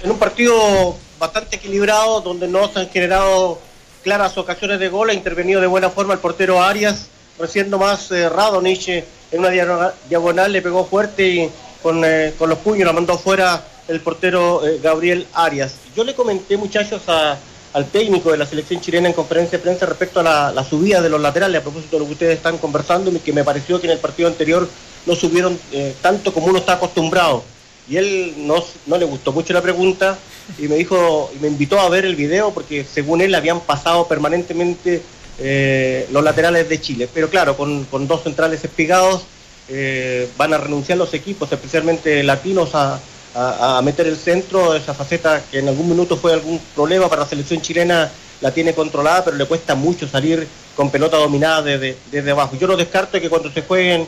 [0.02, 3.60] en un partido bastante equilibrado, donde no se han generado
[4.02, 7.06] claras ocasiones de gol, ha intervenido de buena forma el portero Arias,
[7.38, 11.50] recién nomás eh, Radonich eh, en una diagonal, diagonal le pegó fuerte y
[11.84, 15.74] con, eh, con los puños la mandó fuera el portero eh, Gabriel Arias.
[15.94, 17.36] Yo le comenté, muchachos, a-
[17.74, 21.02] al técnico de la selección chilena en conferencia de prensa respecto a la, la subida
[21.02, 23.80] de los laterales, a propósito de lo que ustedes están conversando, y que me pareció
[23.80, 24.66] que en el partido anterior
[25.04, 27.42] no subieron eh, tanto como uno está acostumbrado.
[27.86, 30.16] Y él no, no le gustó mucho la pregunta
[30.58, 34.08] y me dijo, y me invitó a ver el video porque según él habían pasado
[34.08, 35.02] permanentemente
[35.38, 37.08] eh, los laterales de Chile.
[37.12, 39.24] Pero claro, con, con dos centrales espigados
[39.68, 42.98] eh, van a renunciar los equipos, especialmente latinos, a,
[43.34, 47.28] a- meter el centro, esa faceta que en algún minuto fue algún problema para la
[47.28, 50.46] selección chilena, la tiene controlada, pero le cuesta mucho salir
[50.76, 52.56] con pelota dominada desde, desde abajo.
[52.60, 54.06] Yo no descarto que cuando se jueguen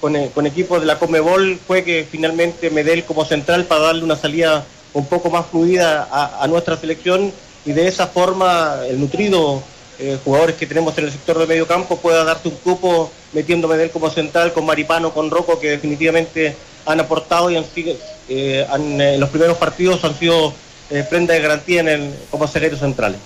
[0.00, 4.16] con, eh, con equipos de la Comebol juegue finalmente Medel como central para darle una
[4.16, 7.32] salida un poco más fluida a, a nuestra selección
[7.64, 9.62] y de esa forma el nutrido
[9.98, 13.66] eh, jugadores que tenemos en el sector de medio campo pueda darte un cupo metiendo
[13.68, 16.54] Medel como central con Maripano, con Rocco que definitivamente
[16.86, 17.94] han aportado y han, sido-
[18.28, 20.54] eh, han, eh, en los primeros partidos han sido
[20.90, 23.18] eh, prenda de garantía en el, como zagueros centrales.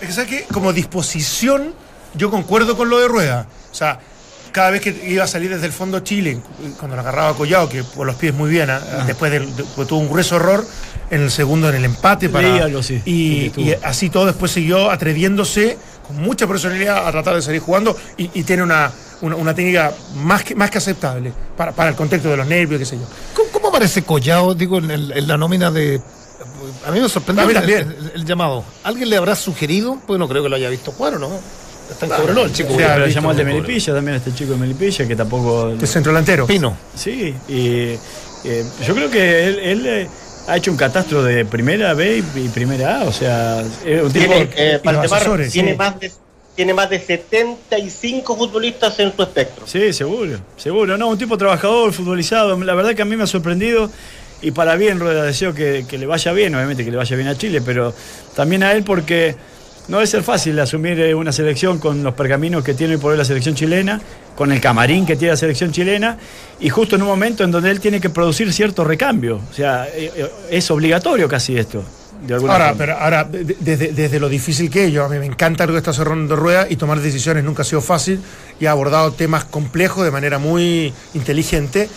[0.00, 0.44] Es que, ¿sabes qué?
[0.52, 1.74] Como disposición,
[2.14, 3.46] yo concuerdo con lo de Rueda.
[3.70, 3.98] O sea,
[4.52, 6.38] cada vez que iba a salir desde el fondo Chile,
[6.78, 9.04] cuando lo agarraba Collado, que por los pies muy bien, ¿ah?
[9.06, 10.64] después del- de- pues tuvo un grueso error
[11.10, 12.28] en el segundo en el empate.
[12.28, 17.60] Para, sí, y, así todo después siguió atreviéndose con mucha personalidad a tratar de salir
[17.60, 21.90] jugando y, y tiene una, una, una técnica más que, más que aceptable para, para
[21.90, 23.04] el contexto de los nervios, qué sé yo.
[23.34, 26.00] ¿Cómo, cómo aparece Collado, digo, en, el- en la nómina de...
[26.86, 27.96] A mí me sorprendió mí el, también.
[27.98, 28.64] el- el llamado.
[28.84, 29.98] ¿Alguien le habrá sugerido?
[30.06, 31.30] Pues no creo que lo haya visto jugar, ¿o no?
[31.90, 32.76] Está en Cobreloa, el chico.
[32.76, 35.68] Visto llamó al de Melipilla también, este chico de Melipilla, que tampoco.
[35.68, 36.46] El centro delantero.
[36.46, 36.76] Pino.
[36.96, 37.96] Sí, y
[38.44, 40.08] eh, yo creo que él, él, eh,
[40.46, 44.26] ha hecho un catastro de primera B y, primera A, o sea, es un tipo.
[44.26, 45.76] Tiene, eh, los Valdemar asesores, tiene, sí.
[45.76, 46.12] más de,
[46.54, 49.66] tiene más de 75 futbolistas en su espectro.
[49.66, 50.98] Sí, seguro, seguro.
[50.98, 52.58] No, un tipo trabajador, futbolizado.
[52.62, 53.90] La verdad que a mí me ha sorprendido.
[54.44, 57.28] Y para bien, Rueda, deseo que, que le vaya bien, obviamente que le vaya bien
[57.28, 57.94] a Chile, pero
[58.34, 59.36] también a él porque
[59.88, 63.18] no debe ser fácil asumir eh, una selección con los pergaminos que tiene por hoy
[63.18, 64.00] la selección chilena,
[64.36, 66.18] con el camarín que tiene la selección chilena,
[66.60, 69.40] y justo en un momento en donde él tiene que producir cierto recambio.
[69.50, 71.84] O sea, eh, eh, es obligatorio casi esto.
[72.26, 72.78] de alguna Ahora, forma.
[72.78, 75.66] pero ahora, de- de- desde, desde lo difícil que es, yo a mí me encanta
[75.66, 78.20] lo que está cerrando rueda y tomar decisiones nunca ha sido fácil
[78.60, 81.88] y ha abordado temas complejos de manera muy inteligente.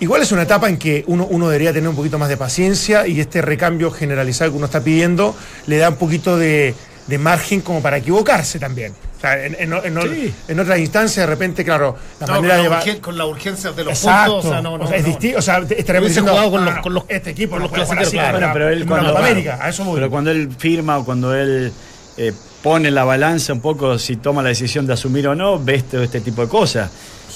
[0.00, 3.06] Igual es una etapa en que uno, uno debería tener un poquito más de paciencia
[3.06, 5.34] y este recambio generalizado que uno está pidiendo
[5.66, 6.74] le da un poquito de,
[7.06, 8.92] de margen como para equivocarse también.
[9.16, 10.34] O sea, en, en- en- Sí.
[10.48, 12.82] en otras instancias, de repente, claro, la No, manera con, de la llevar.
[12.84, 14.32] urgen- con la urgencia de los Exacto.
[14.32, 14.46] puntos.
[14.46, 15.38] O sea, no, no, O sea, es distinto.
[15.38, 18.16] O sea, estaremos diciendo, jugado con los- no, con los- este equipo con los así
[18.16, 18.50] claro.
[18.52, 19.94] pero él cuando- América, a eso voy.
[19.96, 21.72] Pero cuando él firma o cuando él
[22.16, 25.84] eh, pone la balanza un poco si toma la decisión de asumir o no, ves
[25.84, 26.90] todo este tipo de cosas.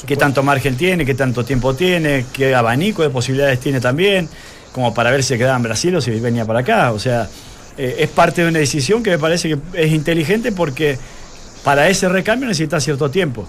[0.07, 1.05] ¿Qué tanto margen tiene?
[1.05, 2.25] ¿Qué tanto tiempo tiene?
[2.33, 4.29] ¿Qué abanico de posibilidades tiene también?
[4.73, 6.93] Como para ver si quedaba en Brasil o si venía para acá.
[6.93, 7.29] O sea,
[7.79, 10.99] eh, es parte de una decisión que me parece que es inteligente porque
[11.65, 13.49] para ese recambio necesita cierto tiempo.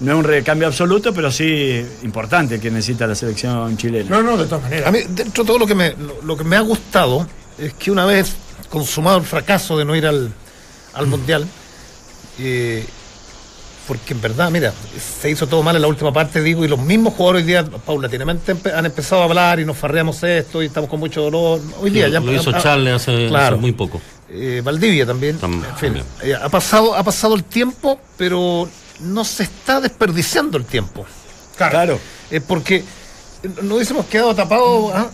[0.00, 4.08] No es un recambio absoluto, pero sí importante que necesita la selección chilena.
[4.08, 4.86] No, no, de todas maneras.
[4.86, 7.26] A mí, dentro de todo lo que me, lo, lo que me ha gustado
[7.58, 8.34] es que una vez
[8.70, 10.32] consumado el fracaso de no ir al,
[10.94, 11.46] al Mundial,
[12.38, 12.84] eh,
[13.90, 14.72] porque en verdad, mira,
[15.20, 17.64] se hizo todo mal en la última parte, digo, y los mismos jugadores hoy día
[17.64, 21.60] paulatinamente empe- han empezado a hablar y nos farreamos esto y estamos con mucho dolor.
[21.80, 23.56] Hoy día ya lo hizo ah, Charles hace, claro.
[23.56, 24.00] hace muy poco.
[24.28, 25.40] eh, Valdivia también.
[25.40, 26.04] Tam- en fin, también.
[26.22, 28.68] eh, ha, pasado, ha pasado el tiempo, pero
[29.00, 31.04] no se está desperdiciando el tiempo.
[31.56, 31.98] Claro.
[32.30, 32.84] Eh, porque
[33.60, 35.08] nos hubiésemos quedado tapados ah,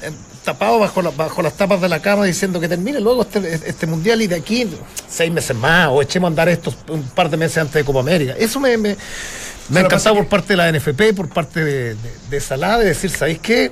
[0.47, 3.87] tapados bajo, la- bajo las tapas de la cama diciendo que termine luego este, este
[3.87, 4.67] mundial y de aquí
[5.09, 8.01] seis meses más o echemos a andar estos un par de meses antes de Copa
[8.01, 8.35] América.
[8.39, 8.97] Eso me, me,
[9.69, 12.87] me encantado que- por parte de la NFP, por parte de, de, de Salada, de
[12.87, 13.71] decir, ¿sabéis qué?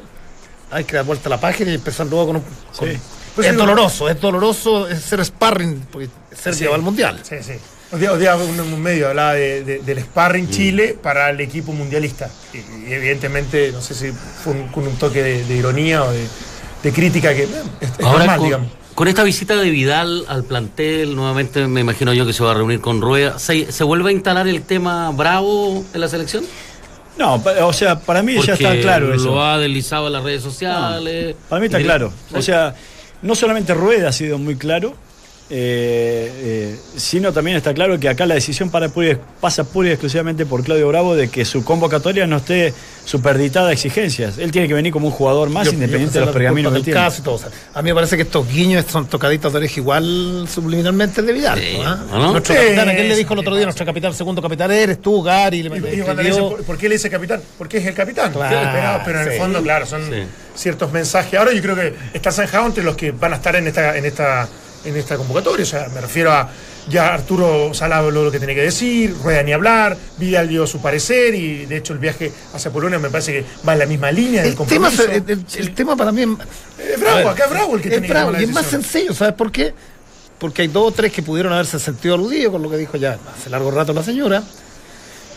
[0.71, 2.43] Hay que dar vuelta a la página y empezar luego con un...
[2.77, 2.99] con- Sí.
[3.35, 6.65] Pues es doloroso, es doloroso es ser sparring, porque Serbia Sí.
[6.67, 7.21] va al mundial.
[7.29, 7.53] Sí, sí.
[7.91, 11.41] Hoy día, hoy día un, un medio hablaba de- de- del sparring Chile para el
[11.41, 12.31] equipo mundialista.
[12.53, 12.59] Y,
[12.89, 16.25] y evidentemente, no sé si fue un- con un toque de, de ironía o de,
[16.85, 17.49] de crítica que eh,
[17.81, 18.69] es, es Ahora, normal, con, digamos.
[18.95, 22.55] con esta visita de Vidal al plantel, nuevamente me imagino yo que se va a
[22.55, 23.39] reunir con Rueda.
[23.41, 26.45] ¿Se, se vuelve a instalar el tema Bravo en la selección?
[27.19, 29.27] No, o sea, para mí ya está claro eso.
[29.27, 31.37] Lo ha deslizado en las redes sociales.
[31.49, 32.13] Para mí está claro.
[32.33, 32.75] O sea,
[33.23, 34.95] no solamente Rueda ha sido muy claro,
[35.51, 39.89] eh, eh, sino también está claro que acá la decisión para pura y- pasa pura
[39.89, 42.73] y exclusivamente por Claudio Bravo de que su convocatoria no esté
[43.05, 44.39] superditada a exigencias.
[44.39, 46.81] Él tiene que venir como un jugador más Yo- independiente yo de los pergaminos que
[46.81, 46.99] tiene.
[46.99, 49.59] caso y todo, o sea, a mí me parece que estos guiños son tocaditas de
[49.59, 51.59] oreja igual subliminalmente de Vidal.
[51.59, 51.83] Sí, ¿no?
[51.91, 52.07] ¿Ah?
[52.11, 52.33] ¿no?
[52.33, 53.65] Nuestro Sí, capitán, ¿a quién le dijo el otro día?
[53.67, 55.63] Nuestro capitán, segundo capitán eres tú, Gary.
[55.63, 57.43] Le, Y- le y dice, ¿por, por qué le dice capitán?
[57.59, 58.33] Porque es el capitán.
[58.33, 60.23] Claro, pero, pero en el fondo, claro, son Sí.
[60.55, 61.39] ciertos mensajes.
[61.39, 64.05] Ahora yo creo que está zanjado entre los que van a estar en esta, en
[64.07, 64.49] esta,
[64.85, 65.63] en esta convocatoria.
[65.65, 66.51] O sea, me refiero a
[66.89, 70.83] ya Arturo Sala habló lo que tenía que decir, Rueda ni hablar, Vidal dio su
[70.83, 74.13] parecer y de hecho el viaje hacia Polonia me parece que va en la misma
[74.13, 75.05] línea del el, tema, compromiso.
[75.11, 76.29] el, el- el tema para mí es,
[76.93, 78.51] Es bravo, ver, acá es bravo el que es tiene que bravo la y es
[78.53, 79.73] más sencillo, ¿sabes por qué?
[80.39, 83.17] Porque hay dos o tres que pudieron haberse sentido aludidos con lo que dijo ya
[83.39, 84.43] hace largo rato la señora.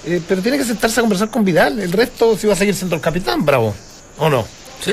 [0.05, 1.79] Eh, pero tiene que sentarse a conversar con Vidal.
[1.79, 3.73] El resto, si va a seguir siendo el capitán, bravo.
[4.17, 4.45] ¿O no?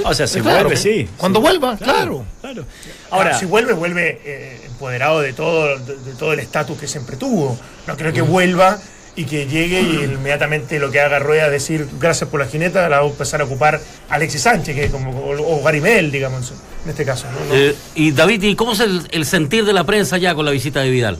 [0.05, 1.09] O sea, si Claro, vuelve, sí.
[1.17, 1.43] Cuando Sí.
[1.43, 2.25] vuelva, claro.
[2.41, 2.65] Claro.
[3.11, 6.89] Ahora, Ahora, si vuelve, vuelve eh, empoderado de todo, de, de todo el estatus que
[6.89, 7.59] siempre tuvo.
[7.87, 8.79] No creo que vuelva
[9.17, 12.89] y que llegue y inmediatamente lo que haga Rueda es decir gracias por la jineta,
[12.89, 16.11] la va a empezar a ocupar Alexis Sánchez, que es como, o, o Gary Mel,
[16.11, 16.53] digamos,
[16.85, 17.27] en este caso.
[17.53, 20.51] Eh, y David, ¿y cómo es el, el sentir de la prensa ya con la
[20.51, 21.19] visita de Vidal?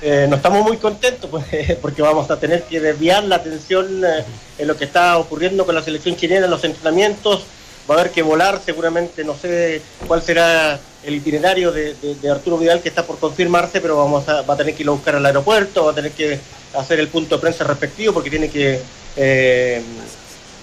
[0.00, 1.44] Eh, no estamos muy contentos pues,
[1.82, 4.24] porque vamos a tener que desviar la atención eh,
[4.58, 7.44] en lo que está ocurriendo con la selección chilena en los entrenamientos.
[7.90, 11.96] Va a haber que volar seguramente, no sé cuál será el itinerario de,
[12.30, 14.92] Arturo Vidal que está por confirmarse, pero vamos a, va a tener que ir a
[14.92, 16.38] buscar al aeropuerto, va a tener que
[16.74, 18.78] hacer el punto de prensa respectivo porque tiene que
[19.16, 19.82] eh,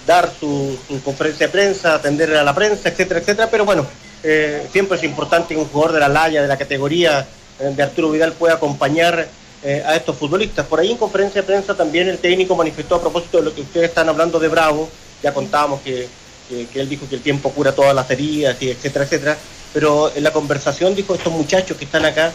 [0.06, 3.50] dar su, su conferencia de prensa, atender a la prensa, etcétera, etcétera.
[3.50, 3.88] Pero bueno,
[4.24, 7.26] eh, siempre es importante que un jugador de la laya, de la categoría
[7.60, 9.28] de Arturo Vidal pueda acompañar
[9.63, 10.65] eh, a estos futbolistas.
[10.65, 13.62] Por ahí en conferencia de prensa también el técnico manifestó a propósito de lo que
[13.62, 14.89] ustedes están hablando de Bravo,
[15.24, 16.08] ya contábamos que,
[16.50, 19.38] que- él dijo que el tiempo cura todas las heridas, y etcétera, etcétera.
[19.74, 22.32] Pero en la conversación dijo estos muchachos que están acá,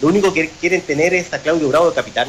[0.00, 2.28] lo único que quieren tener es a Claudio Bravo de capitán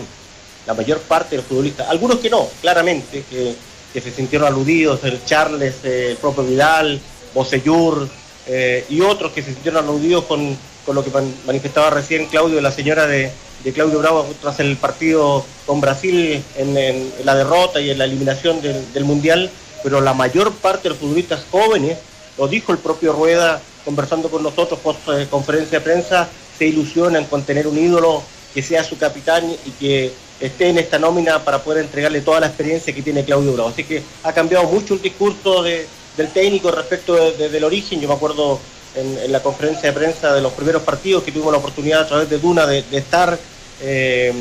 [0.65, 3.56] la mayor parte de los futbolistas, algunos que no, claramente, que,
[3.93, 6.99] que se sintieron aludidos, el Charles, eh, el propio Vidal,
[7.34, 8.08] Bocellur
[8.47, 12.62] eh, y otros que se sintieron aludidos con, con lo que man- manifestaba recién Claudio,
[12.62, 13.32] la señora de,
[13.63, 18.62] de Claudio Bravo tras el partido con Brasil en, la derrota y en la eliminación
[18.62, 19.50] del, Mundial,
[19.84, 21.98] pero la mayor parte de los futbolistas jóvenes,
[22.38, 27.26] lo dijo el propio Rueda conversando con nosotros post eh, conferencia de prensa, se ilusionan
[27.26, 28.22] con tener un ídolo
[28.54, 32.48] que sea su capitán y que esté en esta nómina para poder entregarle toda la
[32.48, 33.70] experiencia que tiene Claudio Bravo.
[33.70, 35.86] Así que ha cambiado mucho el discurso de-
[36.18, 38.00] del técnico respecto de- de- del origen.
[38.02, 38.60] Yo me acuerdo
[38.95, 42.30] en, la conferencia de prensa de los primeros partidos que tuvimos la oportunidad a través
[42.30, 43.38] de Duna de, estar
[43.82, 44.34] eh,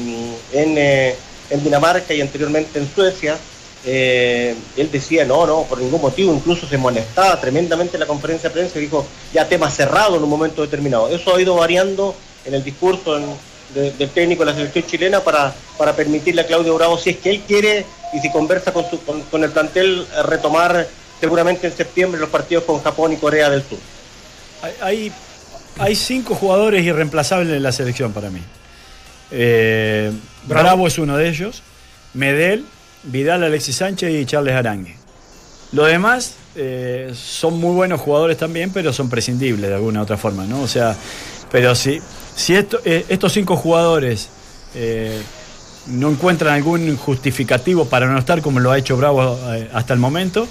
[0.53, 0.79] en,
[1.51, 3.37] en, Dinamarca y anteriormente en Suecia.
[3.85, 8.55] él decía, no, no, por ningún motivo, incluso se molestaba tremendamente en la conferencia de
[8.55, 11.09] prensa y dijo, ya tema cerrado en un momento determinado.
[11.09, 13.21] Eso ha ido variando en el discurso
[13.75, 15.55] del técnico de la selección chilena para,
[15.95, 19.45] permitirle a Claudio Bravo, si es que él quiere y si conversa con, su, con,
[19.45, 20.89] el plantel, retomar
[21.21, 23.79] seguramente en septiembre los partidos con Japón y Corea del Sur.
[24.81, 25.13] Hay,
[25.79, 28.41] hay cinco jugadores irreemplazables en la selección para mí.
[29.31, 30.11] Eh,
[30.45, 30.87] Bravo.
[30.87, 31.63] es uno de ellos,
[32.15, 32.65] Medel,
[33.05, 34.97] Vidal, Alexis Sánchez y Charles Arangue.
[35.73, 40.45] Los demás eh, son muy buenos jugadores también, pero son prescindibles de alguna otra forma,
[40.45, 40.63] ¿no?
[40.63, 40.97] O sea,
[41.53, 42.01] pero si,
[42.35, 44.31] si eh, estos cinco jugadores
[45.87, 49.39] no encuentran algún justificativo para no estar como lo ha hecho Bravo
[49.73, 50.47] hasta el momento,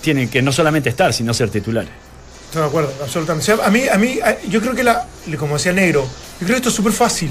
[0.00, 2.09] tienen que no solamente estar, sino ser titulares.
[2.50, 3.52] Estoy de acuerdo, absolutamente.
[3.62, 5.06] A mí, a mí, yo creo que, la,
[5.38, 7.30] como decía Negro, yo creo que esto es súper fácil.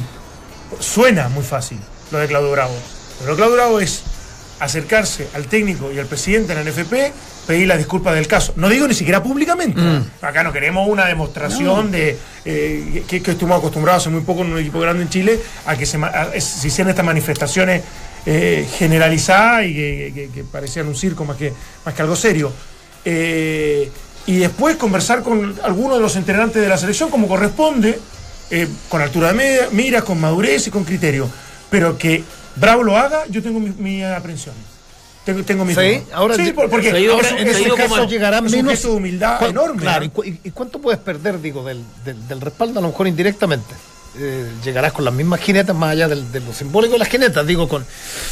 [0.79, 1.77] Suena muy fácil
[2.09, 2.73] lo de Claudio Bravo.
[3.19, 4.01] Pero Claudio Bravo es
[4.61, 6.93] acercarse al técnico y al presidente de la NFP,
[7.45, 8.53] pedir las disculpas del caso.
[8.55, 9.81] No digo ni siquiera públicamente.
[9.81, 10.05] Mm.
[10.21, 14.59] Acá no queremos una demostración de eh, que, estuvimos acostumbrados hace muy poco en un
[14.59, 15.99] equipo grande en Chile a que se,
[16.65, 17.83] hicieran estas manifestaciones
[18.25, 21.51] eh, generalizadas y que, parecían un circo más que,
[21.83, 22.53] más que algo serio.
[23.03, 23.91] Eh,
[24.25, 27.99] y después conversar con algunos de los integrantes de la selección como corresponde,
[28.89, 31.29] con altura de mira, con madurez y con criterio.
[31.69, 32.23] Pero que
[32.55, 34.55] Bravo lo haga, yo tengo mi, mi aprensión.
[35.25, 38.81] Tengo, tengo mi Sí, ahora, sí, porque ahora en ese caso llegará menos.
[38.81, 39.81] de humildad enorme.
[39.81, 43.73] Claro, y, cuánto puedes perder, digo, del, del, respaldo a lo mejor indirectamente?
[44.17, 47.45] Eh, llegarás con las mismas jinetas más allá del, de lo simbólico de las jinetas,
[47.45, 47.85] digo, con,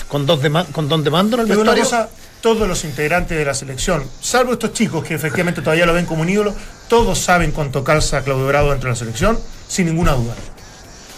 [0.07, 1.83] con, dos de, con don de mando en el vestuario.
[1.83, 2.09] Cosa,
[2.41, 6.23] todos los integrantes de la selección, salvo estos chicos que efectivamente todavía lo ven como
[6.23, 6.55] un ídolo,
[6.87, 10.33] todos saben cuánto calza Claudio Bravo dentro de la selección, sin ninguna duda.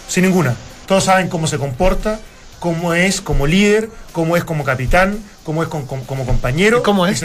[0.08, 0.54] Sin ninguna.
[0.86, 2.20] Todos saben cómo se comporta,
[2.58, 5.86] cómo es como líder, cómo es como capitán, cómo es como,
[6.26, 6.82] compañero.
[6.82, 7.24] ¿Cómo es?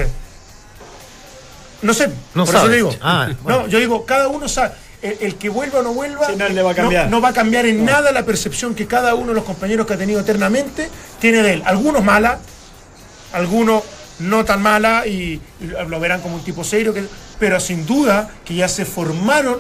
[1.82, 2.96] No sé, no por eso digo.
[3.02, 4.72] Ah, no, yo digo, cada uno sabe.
[5.06, 7.10] El, que vuelva o no vuelva, no, va a cambiar.
[7.10, 9.94] No, va a cambiar en nada la percepción que cada uno de los compañeros que
[9.94, 10.90] ha tenido eternamente
[11.20, 11.64] tiene de él.
[11.66, 12.40] Algunos mala,
[13.32, 13.84] algunos
[14.20, 15.42] no tan mala y,
[15.88, 16.94] lo verán como un tipo serio,
[17.40, 19.60] pero sin duda que ya se formaron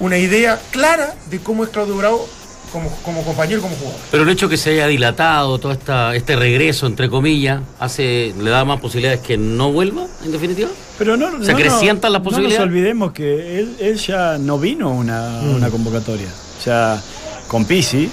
[0.00, 2.28] una idea clara de cómo es Claudio Bravo
[2.72, 4.00] como, como compañero como jugador.
[4.10, 8.50] Pero el hecho que se haya dilatado todo esta, este regreso, entre comillas, hace le
[8.50, 10.70] da más posibilidades que no vuelva, en definitiva.
[10.98, 12.58] Pero no, ¿Se acrecientan las posibilidades?
[12.58, 15.54] No nos olvidemos que él, él ya no vino a una, mm.
[15.54, 16.28] una convocatoria.
[16.58, 17.00] O sea,
[17.46, 18.10] con Pisi,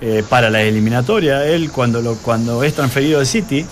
[0.00, 3.66] eh, para la eliminatoria, él cuando, lo, cuando es transferido de City,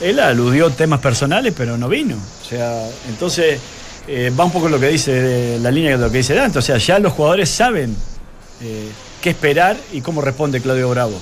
[0.00, 2.16] él aludió temas personales, pero no vino.
[2.16, 3.60] O sea, entonces...
[4.08, 6.62] Eh, va un poco lo que dice la línea de lo que dice Dante, o
[6.62, 7.94] sea, ya los jugadores saben
[8.60, 8.88] eh,
[9.20, 11.20] qué esperar y cómo responde Claudio Bravo.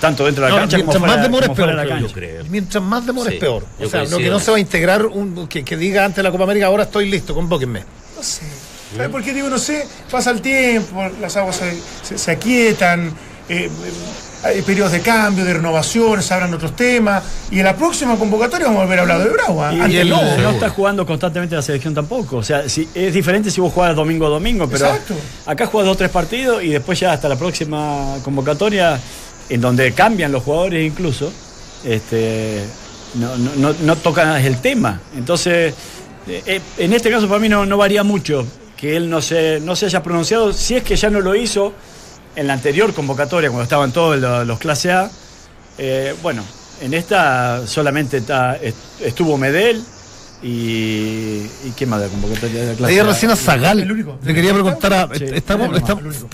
[0.00, 2.44] Tanto dentro de la cancha como fuera, más demora es peor.
[2.50, 3.64] Mientras más demora es peor.
[3.78, 6.32] O sea, lo que no se va a integrar, un, que, diga antes de la
[6.32, 7.84] Copa América, ahora estoy listo, convóquenme.
[8.16, 8.42] No sé.
[8.96, 9.86] ¿Sabes por qué digo no sé?
[10.10, 11.60] Pasa el tiempo, las aguas
[12.02, 13.12] se, aquietan.
[13.48, 13.70] Eh,
[14.42, 17.22] hay periodos de cambio, de renovaciones, se hablan otros temas.
[17.50, 19.64] Y en la próxima convocatoria vamos a volver a hablar de Bravo.
[19.88, 22.38] Y, él no, no está jugando constantemente la selección tampoco.
[22.38, 24.88] O sea, si, es diferente si vos jugás domingo a domingo, pero
[25.46, 28.98] acá jugás dos o tres partidos y después ya hasta la próxima convocatoria,
[29.48, 31.32] en donde cambian los jugadores incluso,
[31.84, 32.62] este,
[33.14, 35.00] no, no, no, tocan el tema.
[35.16, 35.74] Entonces,
[36.26, 39.60] eh, eh, en este caso para mí no, no varía mucho que él no se,
[39.60, 41.72] no se haya pronunciado, si es que ya no lo hizo
[42.34, 45.10] en la anterior convocatoria, cuando estaban todos los, clase A,
[45.78, 46.42] eh, bueno,
[46.80, 48.58] en esta solamente está,
[49.00, 49.84] estuvo Medel
[50.42, 53.78] y, y ¿qué más de convocatoria de la clase Ahí recién a Zagal.
[54.24, 55.08] Le quería preguntar a.
[55.12, 55.80] estamos,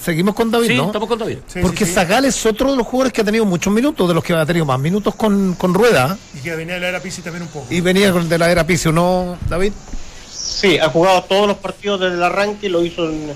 [0.02, 1.38] seguimos con David, sí, estamos con David.
[1.60, 4.32] Porque Zagal es otro de los jugadores que ha tenido muchos minutos, de los que
[4.32, 6.16] ha tenido más minutos con, con Rueda.
[6.34, 7.66] Y que venía de la era Pisi también un poco.
[7.68, 9.72] Y venía de la era Pisi, ¿no, David?
[10.32, 13.30] Sí, ha jugado todos los partidos desde el arranque, lo hizo en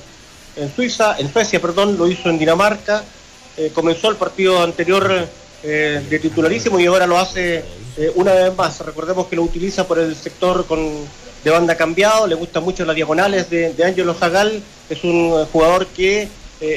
[0.56, 3.02] en Suiza, en Suecia, perdón, lo hizo en Dinamarca,
[3.56, 5.28] eh, comenzó el partido anterior
[5.62, 7.64] eh, de titularísimo y ahora lo hace
[7.96, 8.80] eh, una vez más.
[8.80, 11.06] Recordemos que lo utiliza por el sector con,
[11.44, 15.86] de banda cambiado, le gustan mucho las diagonales de, de Angelo Zagal, es un jugador
[15.88, 16.28] que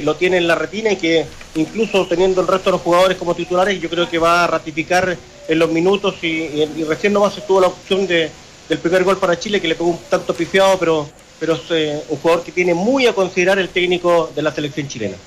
[0.02, 3.36] lo tiene en la retina y que incluso teniendo el resto de los jugadores como
[3.36, 5.16] titulares, yo creo que va a ratificar
[5.48, 8.32] en los minutos y, y, recién nomás estuvo la opción de,
[8.68, 11.08] del primer gol para Chile que le pegó un tanto pifiado, pero
[11.40, 14.88] pero es eh, un jugador que tiene muy a considerar el técnico de la selección
[14.88, 15.18] chilena.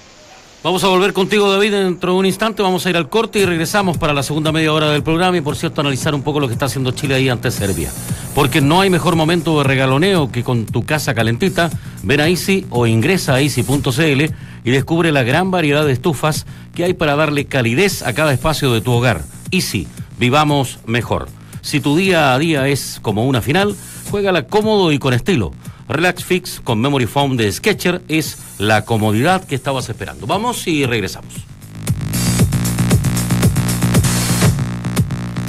[0.60, 2.62] Vamos a volver contigo, David, dentro de un instante.
[2.62, 5.40] Vamos a ir al corte y regresamos para la segunda media hora del programa y,
[5.40, 7.92] por cierto, analizar un poco lo que está haciendo Chile ahí ante Serbia.
[8.34, 11.70] Porque no hay mejor momento de regaloneo que con tu casa calentita.
[12.02, 16.44] Ven a Easy o ingresa a easy.cl y descubre la gran variedad de estufas
[16.74, 19.22] que hay para darle calidez a cada espacio de tu hogar.
[19.52, 19.86] Easy,
[20.18, 21.28] vivamos mejor.
[21.60, 23.76] Si tu día a día es como una final,
[24.10, 25.52] juégala cómodo y con estilo.
[25.88, 30.26] Relax Fix con Memory Foam de Sketcher es la comodidad que estabas esperando.
[30.26, 31.32] Vamos y regresamos.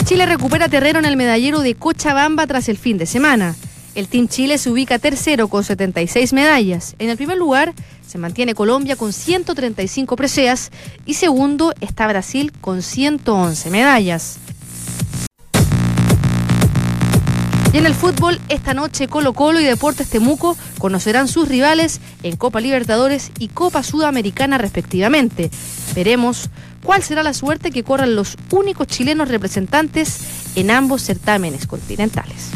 [0.05, 3.55] Chile recupera terreno en el medallero de Cochabamba tras el fin de semana.
[3.95, 6.95] El Team Chile se ubica tercero con 76 medallas.
[6.99, 7.73] En el primer lugar
[8.07, 10.71] se mantiene Colombia con 135 preseas
[11.05, 14.39] y segundo está Brasil con 111 medallas.
[17.71, 22.35] Y en el fútbol, esta noche Colo Colo y Deportes Temuco conocerán sus rivales en
[22.35, 25.51] Copa Libertadores y Copa Sudamericana respectivamente.
[25.93, 26.49] Veremos
[26.83, 30.19] cuál será la suerte que corran los únicos chilenos representantes
[30.55, 32.49] en ambos certámenes continentales.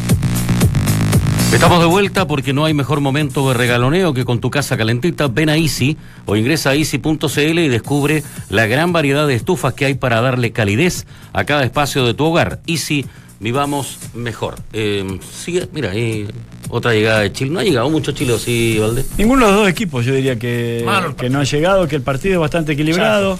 [1.54, 5.28] Estamos de vuelta porque no hay mejor momento de regaloneo que con tu casa calentita.
[5.28, 5.96] Ven a Easy
[6.26, 10.52] o ingresa a easy.cl y descubre la gran variedad de estufas que hay para darle
[10.52, 12.60] calidez a cada espacio de tu hogar.
[12.66, 13.06] Easy,
[13.44, 14.56] vivamos mejor.
[14.74, 16.26] Eh, sigue, mira, ahí
[16.70, 17.52] otra llegada de Chile.
[17.52, 19.06] No ha llegado mucho Chile, ¿o sí, Valdés?
[19.18, 22.02] Ninguno de los dos equipos, yo diría que, Malo que no ha llegado, que el
[22.02, 23.38] partido es bastante equilibrado.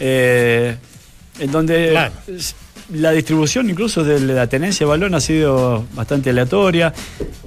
[0.00, 0.76] eh,
[1.38, 2.12] en donde Claro.
[2.94, 6.92] la distribución incluso de la tenencia de balón ha sido bastante aleatoria.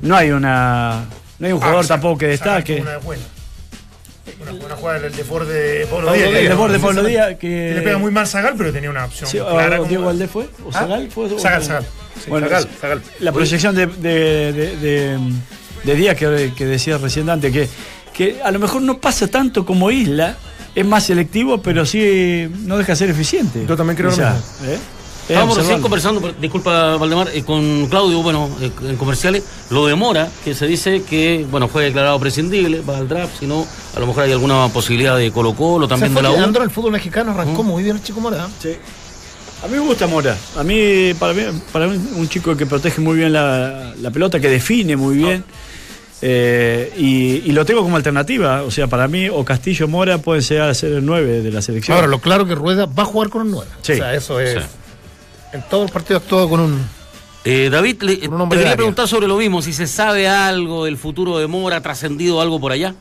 [0.01, 1.05] No hay una
[1.39, 2.83] no hay un jugador Ah, tampoco que destaque.
[4.39, 6.29] Una jugada del desborde de Pablo Díaz.
[6.29, 6.41] Díaz.
[6.41, 7.03] El desborde de Pablo.
[7.03, 9.29] Díaz que Le pega muy mal Zagal, pero tenía una opción.
[9.29, 10.43] Sí, clara o como- Diego Valdés fue?
[10.65, 10.79] ¿O ¿Ah?
[10.79, 11.25] Zagal fue?
[11.25, 11.85] O- Zagal, Zagal.
[12.23, 12.47] Sí, Bueno,
[12.79, 13.01] Zagal.
[13.19, 15.19] La proyección de, de, de, de-
[15.83, 17.67] de Díaz que, que decía recién Dante, que,
[18.13, 20.35] que a lo mejor no pasa tanto como Isla,
[20.75, 23.65] es más selectivo, pero sí no deja de ser eficiente.
[23.67, 24.31] Yo también creo lo mismo.
[24.65, 24.77] ¿eh?
[25.29, 29.93] Es Estábamos recién conversando, disculpa Valdemar, eh, con Claudio, bueno, eh, en comerciales, lo de
[29.93, 33.63] Mora, que se dice que, bueno, fue declarado prescindible para el draft, si no,
[33.95, 36.35] a lo mejor hay alguna posibilidad de Colo Colo, también de la U.
[36.63, 38.47] El fútbol mexicano arrancó muy bien el chico Mora.
[38.47, 38.49] ¿eh?
[38.59, 38.69] Sí.
[39.63, 40.35] A mí me gusta Mora.
[40.57, 44.39] A mí, para mí, para mí un chico que protege muy bien la, la pelota,
[44.39, 45.43] que define muy bien.
[46.21, 48.63] Eh, y, y lo tengo como alternativa.
[48.63, 51.95] O sea, para mí, o Castillo o Mora pueden ser el 9 de la selección.
[51.95, 53.69] Ahora, lo claro que Rueda va a jugar con un 9.
[53.81, 53.93] Sí.
[53.93, 54.53] O sea, eso es.
[54.53, 54.59] Sí.
[55.51, 56.89] En todo el partido actuó con un.
[57.45, 60.85] Eh, David, le, Con un te quería preguntar sobre lo mismo, si se sabe algo
[60.85, 62.95] del futuro de Mora, ¿ha trascendido algo por allá?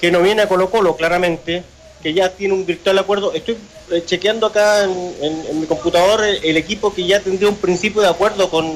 [0.00, 1.62] que no viene a Colo Colo, claramente,
[2.02, 3.32] que ya tiene un virtual acuerdo.
[3.34, 3.56] Estoy
[3.92, 7.54] eh, chequeando acá en, en- en mi computador el, el equipo que ya tendría un
[7.54, 8.68] principio de acuerdo con,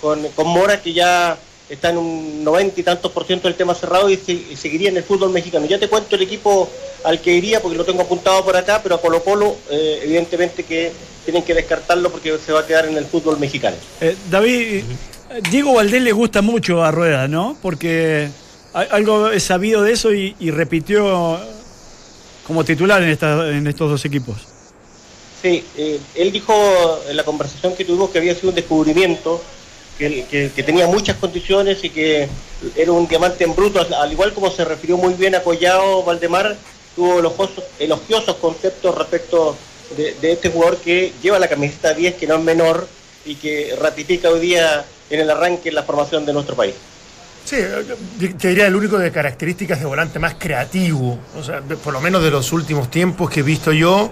[0.00, 3.72] con, con Mora, que ya está en un 90 y tantos por ciento del tema
[3.76, 5.64] cerrado y, se- y seguiría en el fútbol mexicano.
[5.66, 6.68] Ya te cuento el equipo
[7.04, 10.64] al que iría, porque lo tengo apuntado por acá, pero a Colo Colo, eh, evidentemente
[10.64, 10.92] que
[11.24, 13.76] tienen que descartarlo porque se va a quedar en el fútbol mexicano.
[14.00, 14.84] Eh, David,
[15.50, 17.56] Diego Valdés le gusta mucho a Rueda, ¿no?
[17.62, 18.28] Porque
[18.72, 21.38] algo es sabido de eso y, y repitió
[22.46, 24.36] como titular en, esta- en estos dos equipos.
[25.40, 26.54] Sí, eh, él dijo
[27.08, 29.42] en la conversación que tuvimos que había sido un descubrimiento,
[29.98, 32.28] que, que- que tenía muchas condiciones y que
[32.76, 36.56] era un diamante en bruto, al igual como se refirió muy bien a Collado Valdemar,
[36.94, 39.56] tuvo elogiosos, elogiosos conceptos respecto
[39.96, 42.86] de, este jugador que lleva la camiseta 10, que no es menor
[43.24, 46.74] y que ratifica hoy día en el arranque la formación de nuestro país.
[47.44, 51.18] Sí, eh, te diría el único de características de volante más creativo.
[51.38, 54.10] O sea, por lo menos de los últimos tiempos que he visto yo,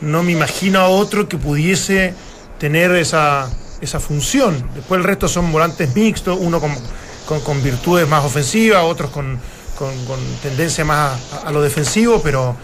[0.00, 2.14] no me imagino a otro que pudiese
[2.60, 4.70] tener esa, esa función.
[4.74, 9.38] Después el resto son volantes mixtos, uno con- con virtudes más ofensivas, otros con,
[9.78, 12.56] con- con tendencia más a, a lo defensivo, pero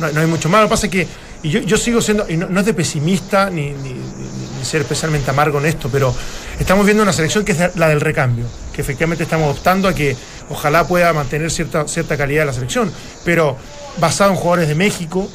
[0.00, 0.60] no, no hay mucho más.
[0.62, 1.06] Lo que pasa es que,
[1.42, 4.64] y yo, yo sigo siendo, y no, no es de pesimista ni, ni- ni- ni
[4.64, 6.14] ser especialmente amargo en esto, pero
[6.58, 10.16] estamos viendo una selección que es la del recambio, que efectivamente estamos optando a que
[10.50, 12.90] ojalá pueda mantener cierta, cierta calidad de la selección,
[13.24, 13.56] pero
[13.98, 15.28] basado en jugadores de México,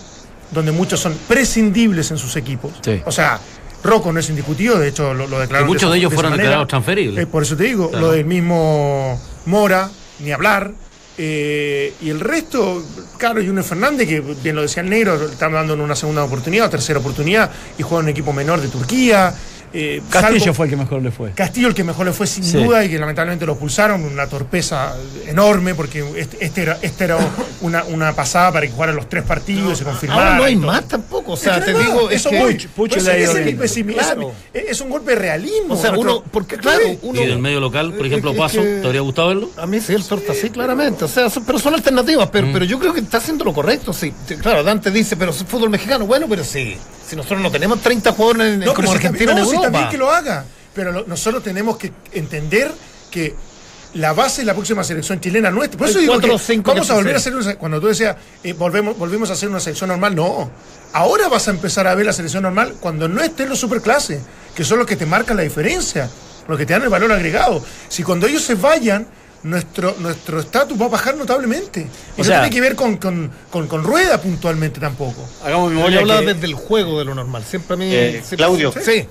[0.52, 2.74] donde muchos son prescindibles en sus equipos.
[2.84, 3.02] Sí.
[3.06, 3.40] O sea,
[3.84, 5.68] Rocco no es indiscutido, de hecho lo, lo declararon.
[5.70, 6.44] Que muchos de ellos fueron manera.
[6.50, 7.24] declarados transferibles.
[7.24, 8.08] Eh, por eso te digo, Claro.
[8.08, 9.90] lo del mismo Mora,
[10.20, 10.72] ni hablar.
[11.18, 12.84] Eh, y el resto,
[13.18, 16.70] claro, Junior Fernández, que bien lo decía el negro, están dando una segunda oportunidad o
[16.70, 19.34] tercera oportunidad, y juega en un equipo menor de Turquía.
[19.74, 21.32] Eh, Castillo salvo- fue el que mejor le fue.
[21.32, 22.58] Castillo el que mejor le fue sin Sí.
[22.64, 24.96] duda y que lamentablemente lo expulsaron, una torpeza
[25.28, 27.18] enorme porque este, este era, este era
[27.62, 30.22] una, una pasada para que jugara los tres partidos y se confirmara.
[30.24, 31.34] Ahora no hay más tampoco.
[31.34, 32.10] O sea, Es te digo.
[32.10, 32.54] Es eso que, voy.
[32.76, 33.04] Puch- es
[33.96, 34.34] Claro.
[34.54, 35.74] es un golpe de realismo.
[35.74, 36.24] O sea, uno.
[36.32, 37.22] Porque, claro, uno.
[37.22, 38.62] ¿Y del medio local, por ejemplo, es que- Paso?
[38.62, 39.50] ¿Te habría gustado verlo?
[39.58, 41.06] A mí sí, el torta sí, claramente.
[41.06, 42.30] O sea, son- pero son alternativas.
[42.32, 42.54] Pero, Mm.
[42.54, 43.94] pero yo creo que está haciendo lo correcto.
[43.94, 44.12] Sí,
[44.42, 46.06] Claro, Dante dice, pero es fútbol mexicano.
[46.06, 46.76] Bueno, pero sí.
[47.12, 49.64] Si nosotros no tenemos 30 jugadores en- No, como si Argentina en no, si Europa.
[49.70, 50.46] también que lo haga.
[50.74, 52.72] pero lo- nosotros tenemos que entender
[53.12, 53.36] que
[53.96, 55.78] la base es la próxima selección chilena nuestra.
[55.78, 58.16] Por eso digo cuatro que vamos que a volver a hacer una, cuando tú decías
[58.42, 60.50] eh, volvemos, volvimos a hacer una selección normal, no.
[60.94, 64.22] Ahora vas a empezar a ver la selección normal cuando no estén los superclases,
[64.56, 66.10] que son los que te marcan la diferencia,
[66.48, 67.62] los que te dan el valor agregado.
[67.90, 69.06] Si cuando ellos se vayan,
[69.44, 71.82] nuestro nuestro estatus va a bajar notablemente.
[71.82, 75.28] Y O no sea- tiene que ver con, con, con, con rueda puntualmente tampoco.
[75.44, 77.44] Hagamos Yo memoria hablaba que- desde el juego de lo normal.
[77.48, 77.94] Siempre a mí.
[77.94, 78.74] Eh, siempre- Claudio.
[78.84, 79.06] Sí.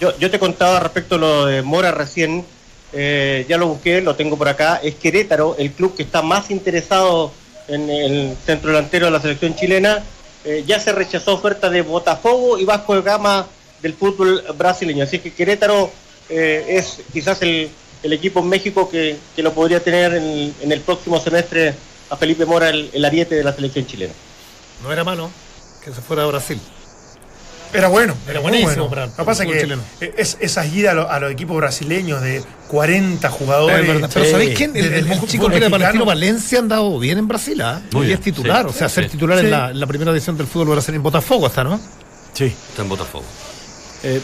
[0.00, 2.44] Yo, yo te contaba respecto a lo de Mora recién,
[2.92, 6.50] eh, ya lo busqué, lo tengo por acá, es Querétaro, el club que está más
[6.50, 7.32] interesado
[7.68, 10.02] en el centro delantero de la selección chilena,
[10.44, 13.46] eh, ya se rechazó oferta de Botafogo y Vasco de Gama
[13.80, 15.90] del fútbol brasileño, así que Querétaro
[16.28, 17.70] eh, es quizás el,
[18.02, 21.74] el equipo en México que, que lo podría tener en, en el próximo semestre
[22.10, 24.12] a Felipe Mora, el, el ariete de la selección chilena.
[24.82, 25.30] No era malo
[25.84, 26.60] que se fuera a Brasil.
[27.74, 28.90] Era bueno, Era buenísimo bueno.
[28.90, 29.82] para Lo que pasa es fútbol que chileno.
[30.18, 33.88] es, esas idas a, los- a los equipos brasileños de 40 jugadores.
[33.88, 34.10] Verdad.
[34.12, 34.30] Pero Sí.
[34.30, 34.76] ¿sabéis quién?
[34.76, 35.70] El, el el chico que era.
[35.70, 37.80] Palestino Valencia ha andado bien en Brasil, ¿ah?
[37.92, 39.46] Muy y bien, es titular, sí, o sea, ser titular Sí.
[39.46, 41.80] en, la, en la primera edición del fútbol brasileño en Botafogo hasta, ¿no?
[42.34, 42.44] Sí.
[42.44, 43.24] Está en Botafogo.
[44.02, 44.20] Eh,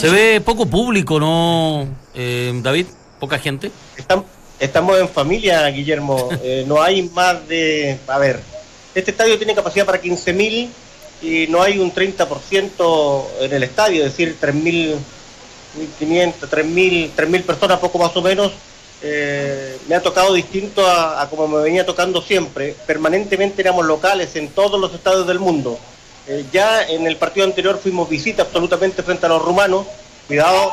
[0.00, 2.86] Se ve poco público, ¿no, eh, David?
[3.18, 3.70] Poca gente.
[3.96, 4.24] Estam-
[4.60, 6.28] estamos en familia, Guillermo.
[6.42, 7.98] Eh, no hay más de.
[8.06, 8.40] A ver,
[8.94, 10.68] este estadio tiene capacidad para 15.000
[11.22, 14.94] y no hay un 30% en el estadio, es decir, 3.000,
[16.00, 18.52] 1.500, 3.000, 3.000 personas, poco más o menos.
[19.02, 22.74] Eh, me ha tocado distinto a, a como me venía tocando siempre.
[22.86, 25.78] Permanentemente éramos locales en todos los estadios del mundo.
[26.28, 29.86] Eh, ya en el partido anterior fuimos visita absolutamente frente a los rumanos.
[30.26, 30.72] Cuidado,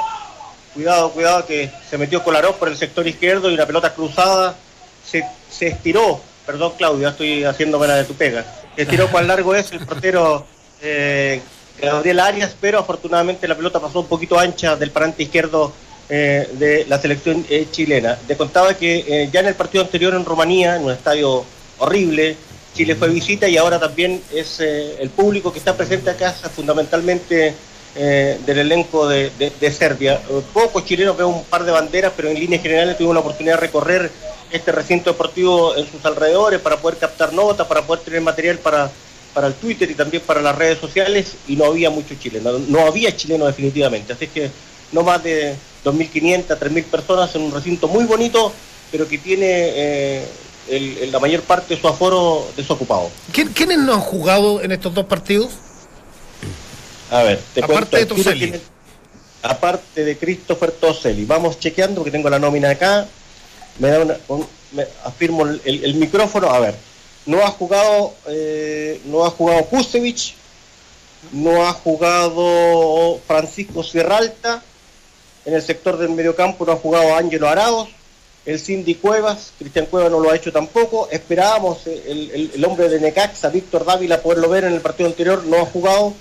[0.76, 4.58] Cuidado, cuidado, que se metió Kolarov por el sector izquierdo y una pelota cruzada
[5.10, 6.20] se, se estiró.
[6.46, 8.46] Perdón, Claudio, estoy haciéndome la de tu pega.
[8.76, 10.46] Se estiró cuán largo es el portero
[10.82, 11.42] eh,
[11.82, 15.72] Gabriel Arias, pero afortunadamente la pelota pasó un poquito ancha del parante izquierdo
[16.10, 18.18] eh, de la selección eh, chilena.
[18.28, 21.46] Te contaba que eh, ya en el partido anterior en Rumanía, en un estadio
[21.78, 22.36] horrible,
[22.76, 27.54] Chile fue visita y ahora también es eh, el público que está presente acá, fundamentalmente
[27.96, 30.22] eh, del elenco de, de- Serbia.
[30.30, 33.56] Eh, Pocos chilenos veo un par de banderas, pero en líneas generales tuvimos la oportunidad
[33.56, 34.12] de recorrer
[34.52, 38.92] este recinto deportivo en sus alrededores para poder captar notas, para poder tener material para,
[39.34, 42.82] para el Twitter y también para las redes sociales y no había muchos chilenos, no
[42.86, 44.52] había chilenos definitivamente, así que
[44.92, 48.52] no más de 2.500, 3.000 personas en un recinto muy bonito,
[48.92, 50.24] pero que tiene
[50.70, 53.10] el- el- la mayor parte de su aforo desocupado.
[53.32, 55.50] ¿Quién- ¿Quiénes no han jugado en estos dos partidos?
[57.12, 58.40] A ver, te Aparte de cuento, Toselli.
[58.52, 58.62] tiene-
[59.44, 61.26] aparte de Christopher Toselli.
[61.26, 63.08] Vamos chequeando porque tengo la nómina acá.
[63.80, 66.50] Me da una, un- me afirmo el, el- el micrófono.
[66.50, 66.76] A ver,
[67.26, 70.34] no ha jugado, eh, no ha jugado Kusevich,
[71.32, 74.64] no ha jugado Francisco Sierralta.
[75.46, 77.90] En el sector del mediocampo no ha jugado Ángelo Araos.
[78.46, 81.08] El Cindy Cuevas, Cristian Cuevas no lo ha hecho tampoco.
[81.12, 85.44] Esperábamos eh, el, el- hombre de Necaxa, Víctor Dávila, poderlo ver en el partido anterior,
[85.46, 86.14] no ha jugado.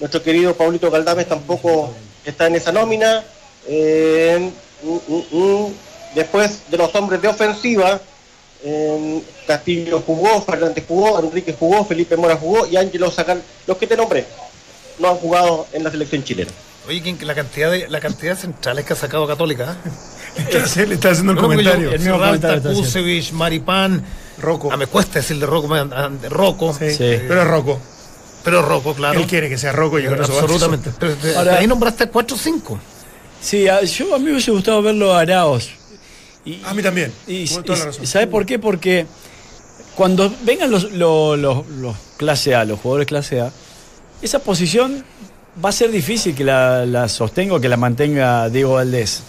[0.00, 1.92] Nuestro querido Paulito Galdames tampoco
[2.24, 3.24] está en esa nómina.
[3.66, 4.50] Eh,
[4.82, 5.72] mm, mm, mm.
[6.14, 8.00] Después de los hombres de ofensiva,
[8.62, 13.86] eh, Castillo jugó, Fernández jugó, Enrique jugó, Felipe Mora jugó y Ángelo Sacal, los que
[13.88, 14.24] te nombré,
[15.00, 16.52] no han jugado en la selección chilena.
[16.86, 19.72] Oye, ¿quién- la cantidad de la cantidad de centrales que ha sacado Católica.
[19.84, 19.90] ¿eh?
[20.36, 21.88] Le está haciendo porque comentario.
[21.90, 22.72] yo- El mismo comentario.
[22.74, 24.02] Kusevich, Maripán.
[24.38, 24.68] Rocco.
[24.72, 25.68] Ah, me cuesta decir de Rocco,
[26.28, 26.74] Rocco.
[26.78, 26.96] Sí, Sí.
[27.28, 27.80] Pero es Rocco.
[28.42, 29.20] Pero Rocco, claro.
[29.20, 30.38] Él quiere que sea Rocco y con eso.
[30.38, 30.90] Absolutamente.
[30.98, 32.78] Pero Ahora- ahí nombraste 4 o 5.
[33.40, 35.70] sí, a, yo a mí me hubiese gustado verlo a Araos.
[36.44, 37.10] Y, A mí también.
[37.26, 38.06] Y, Con toda la y- razón.
[38.06, 38.58] ¿Sabe por qué?
[38.58, 39.06] Porque
[39.94, 43.50] cuando vengan los, los, los- los clase A, los jugadores clase A,
[44.20, 45.04] esa posición
[45.64, 49.22] va a ser difícil que la, la sostenga o que la mantenga Diego Valdés.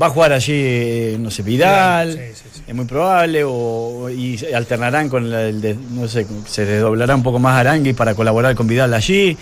[0.00, 2.62] Va a jugar allí, eh, no sé, Vidal, Sí, sí, sí.
[2.66, 7.38] es muy probable, o, y alternarán con el, de- no sé, se desdoblará un poco
[7.38, 9.36] más Arangui para colaborar con Vidal allí,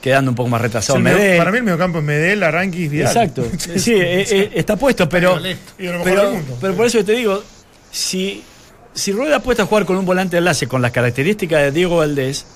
[0.00, 1.36] quedando un poco más retrasado Medel.
[1.38, 3.08] para mí el mediocampo es Medel, Aranguis, Vidal.
[3.08, 3.46] Exacto.
[3.76, 5.38] Sí, eh, eh, está puesto, pero,
[6.60, 7.42] pero por eso te digo,
[7.90, 8.42] si,
[8.94, 11.98] si Rueda apuesta a jugar con un volante de enlace con las características de Diego
[11.98, 12.46] Valdés,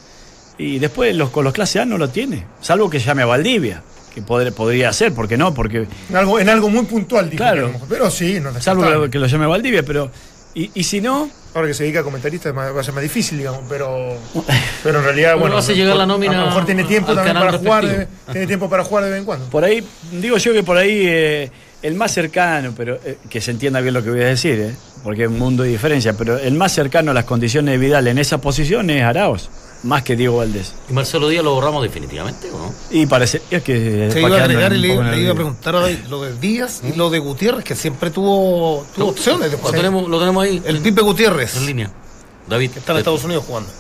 [0.57, 3.83] y después los, con los clase A no lo tiene, salvo que llame a Valdivia,
[4.15, 5.55] que podr- podría ser, ¿por qué no?
[5.55, 7.73] Porque, En algo, en algo muy puntual, dijo Claro.
[7.73, 7.79] que.
[7.89, 10.11] Pero sí, no es salvo que lo, que lo llame Valdivia, pero,
[10.55, 13.39] y, y si no, Ahora que se dedica a comentarista va a ser más difícil,
[13.39, 14.17] digamos, pero,
[14.83, 17.15] pero en realidad, Bueno, bueno, hace llegar la a- nómina a lo mejor tiene tiempo
[17.15, 19.47] también para jugar, de, tiene tiempo para jugar de vez en cuando.
[19.47, 19.83] por ahí,
[20.13, 21.51] digo yo que por ahí eh,
[21.83, 24.75] el más cercano, pero eh, que se entienda bien lo que voy a decir, eh,
[25.03, 28.07] porque es un mundo de diferencia, pero el más cercano a las condiciones de Vidal
[28.07, 29.51] en esa posición es Araos.
[29.83, 30.75] Más que Diego Valdés.
[30.89, 32.75] ¿Y Marcelo Díaz lo borramos definitivamente o no?
[32.91, 35.81] Y parece es que Se iba a agregar y le, le iba a preguntar a
[35.81, 39.63] David, lo de Díaz y lo de Gutiérrez, que siempre tuvo, tuvo opciones de Lo
[39.63, 39.75] jugar.
[39.77, 41.91] tenemos, lo tenemos ahí El Pipe Gutiérrez, en línea.
[42.49, 42.71] David.
[42.73, 43.71] que está en Estados Unidos jugando.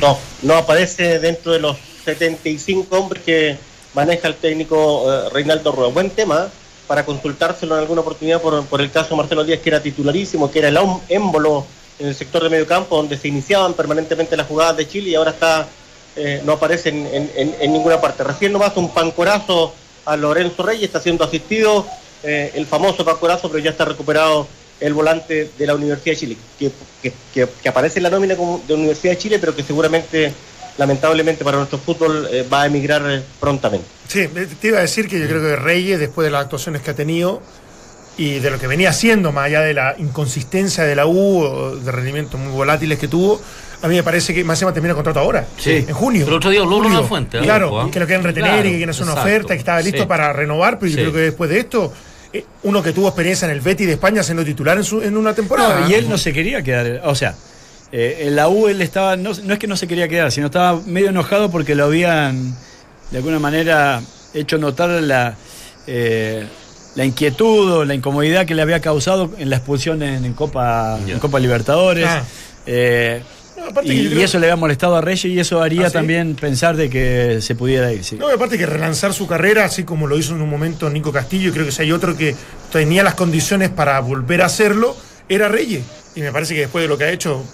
[0.00, 3.56] No, no aparece dentro de los 75 hombres que
[3.94, 5.92] maneja el técnico eh, Reinaldo Rueda.
[5.92, 6.48] Buen tema
[6.86, 10.50] para consultárselo en alguna oportunidad por, por el caso de Marcelo Díaz, que era titularísimo,
[10.50, 10.78] que era el
[11.08, 11.66] émbolo
[11.98, 15.14] en el sector de medio campo, donde se iniciaban permanentemente las jugadas de Chile y
[15.14, 15.66] ahora está
[16.16, 18.24] eh, no aparece en, ninguna parte.
[18.24, 19.74] Recién nomás un pancorazo
[20.06, 21.86] a Lorenzo Reyes, está siendo asistido,
[22.22, 24.46] eh, el famoso pancorazo, pero ya está recuperado
[24.80, 26.70] el volante de la Universidad de Chile, que,
[27.32, 30.32] que- aparece en la nómina de Universidad de Chile, pero que seguramente,
[30.78, 33.86] lamentablemente para nuestro fútbol, eh, va a emigrar prontamente.
[34.08, 34.26] Sí,
[34.60, 36.94] te iba a decir que yo creo que Reyes, después de las actuaciones que ha
[36.94, 37.42] tenido
[38.18, 41.92] y de lo que venía haciendo, más allá de la inconsistencia de la U, de
[41.92, 43.40] rendimientos muy volátiles que tuvo,
[43.82, 45.84] a mí me parece que más se termina el contrato ahora, Sí.
[45.86, 46.22] en junio.
[46.24, 46.90] Pero el otro día habló Julio.
[46.92, 47.42] Bruno Fuente, ¿eh?
[47.42, 47.90] Claro, ¿eh?
[47.90, 49.28] que lo quieren retener Claro, y que quieren hacer una exacto.
[49.30, 50.08] oferta, que estaba listo Sí.
[50.08, 51.02] para renovar, pero yo Sí.
[51.02, 51.92] creo que después de esto,
[52.32, 55.16] eh, uno que tuvo experiencia en el Betty de España siendo titular en, su, en
[55.16, 55.80] una temporada.
[55.80, 57.02] No, y él no se quería quedar.
[57.04, 57.34] O sea,
[57.92, 59.16] eh, en la U él estaba.
[59.16, 62.56] No, no es que no se quería quedar, sino estaba medio enojado porque lo habían,
[63.10, 64.00] de alguna manera,
[64.34, 65.36] hecho notar la,
[65.86, 66.46] eh,
[66.96, 70.98] la inquietud o la incomodidad que le había causado en la expulsión en, en Copa,
[71.06, 72.06] en Copa Libertadores.
[72.08, 72.22] Ah.
[72.66, 73.22] Eh,
[73.56, 75.92] No, y, creo- eso le había molestado a Reyes y eso haría ¿Ah, sí?
[75.94, 78.02] también pensar de que se pudiera ir.
[78.04, 78.16] sí.
[78.16, 81.50] No, aparte que relanzar su carrera, así como lo hizo en un momento Nico Castillo,
[81.50, 82.34] y creo que si hay otro que
[82.72, 84.96] tenía las condiciones para volver a hacerlo,
[85.28, 85.82] era Reyes.
[86.14, 87.44] Y me parece que después de lo que ha hecho,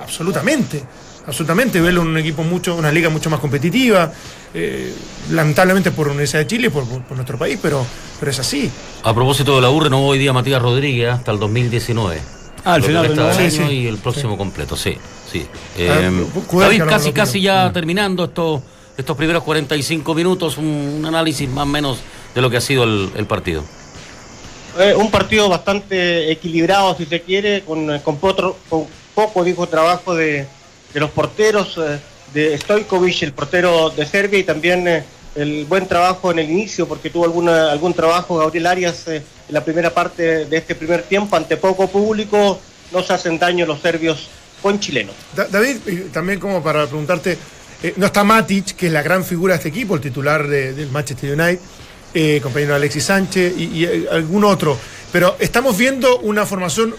[0.00, 0.82] absolutamente,
[1.26, 4.12] absolutamente, verlo en un equipo mucho, una liga mucho más competitiva,
[4.52, 4.92] eh,
[5.30, 7.84] lamentablemente por Universidad de Chile, por, por- por nuestro país, pero,
[8.20, 8.70] pero es así.
[9.02, 12.20] A propósito de la U, renovó hoy día Matías Rodríguez hasta el 2019.
[12.64, 13.74] Ah, al Lo final del Sí, año sí.
[13.74, 14.96] y el próximo completo, sí.
[15.30, 15.46] sí.
[15.88, 18.62] Ah, Eh, David, no casi, casi ya terminando estos,
[18.96, 20.64] estos primeros 45 minutos, un,
[20.98, 21.98] un análisis más o menos
[22.34, 23.62] de lo que ha sido el, el partido.
[24.78, 30.14] Eh, un partido bastante equilibrado, si se quiere, con, con, potro- con poco dijo trabajo
[30.14, 30.46] de,
[30.94, 31.98] de los porteros, eh,
[32.32, 36.86] de Stojkovic, el portero de Serbia, y también eh, el buen trabajo en el inicio,
[36.88, 39.16] porque tuvo alguna, algún trabajo Gabriel Arias eh,
[39.48, 42.58] en la primera parte de este primer tiempo, ante poco público,
[42.92, 44.28] no se hacen daño los serbios
[44.62, 45.14] con chilenos.
[45.34, 45.76] Da- David,
[46.12, 47.36] también como para preguntarte,
[47.96, 50.90] no está Matic, que es la gran figura de este equipo, el titular de- del
[50.90, 54.78] Manchester United, compañero Alexis Sánchez y, algún otro,
[55.12, 56.94] pero estamos viendo una formación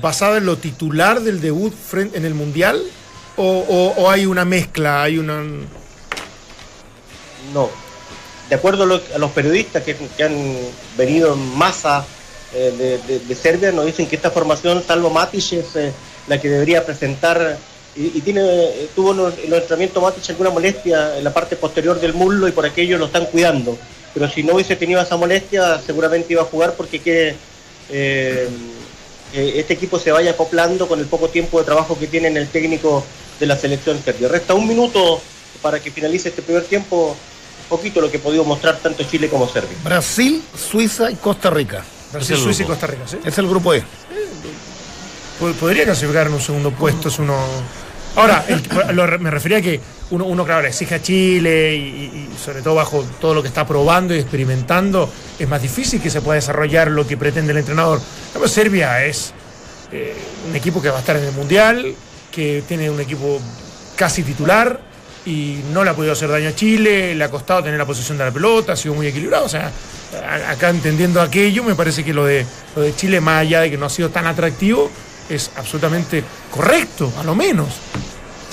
[0.00, 2.80] basada en lo titular del debut en el Mundial
[3.36, 5.42] o, o- hay una mezcla, hay una...
[7.52, 7.70] No.
[8.48, 10.56] De acuerdo a, a los periodistas que, han
[10.96, 12.04] venido en masa
[12.54, 15.92] eh, de, Serbia, nos dicen que esta formación, salvo Matic, es eh,
[16.28, 17.56] la que debería presentar.
[17.94, 21.56] Y, tiene, eh, tuvo en los- en los entrenamientos Matic alguna molestia en la parte
[21.56, 23.76] posterior del muslo y por aquello lo están cuidando.
[24.14, 27.34] Pero si no hubiese tenido esa molestia, seguramente iba a jugar porque
[29.32, 32.48] este equipo se vaya acoplando con el poco tiempo de trabajo que tiene en el
[32.48, 33.02] técnico
[33.40, 34.28] de la selección serbia.
[34.28, 35.20] Resta un minuto
[35.60, 37.16] para que finalice este primer tiempo,
[37.68, 39.76] poquito lo que ha podido mostrar tanto Chile como Serbia.
[39.84, 41.84] Brasil, Suiza y Costa Rica.
[42.12, 42.66] Brasil, Suiza y.
[42.66, 43.16] Costa Rica, ¿sí?
[43.24, 43.82] Es el grupo E.
[45.40, 47.36] Pod- Podría clasificar en un segundo puesto, es uno...
[48.14, 48.62] Ahora, el-
[48.94, 49.80] lo- me refería a que
[50.10, 53.40] uno, uno claro, le exige a Chile y, y- y sobre todo bajo todo lo
[53.42, 57.52] que está probando y experimentando, es más difícil que se pueda desarrollar lo que pretende
[57.52, 58.00] el entrenador.
[58.34, 59.32] Pero Serbia es
[59.90, 60.14] eh,
[60.50, 61.94] un equipo que va a estar en el Mundial,
[62.32, 63.40] que tiene un equipo
[63.94, 64.80] casi titular
[65.24, 68.18] y no le ha podido hacer daño a Chile, le ha costado tener la posición
[68.18, 69.44] de la pelota, ha sido muy equilibrado.
[69.44, 69.70] O sea,
[70.48, 73.76] acá entendiendo aquello, me parece que lo de, lo de Chile, más allá de que
[73.76, 74.90] no ha sido tan atractivo,
[75.28, 77.68] es absolutamente correcto, a lo menos.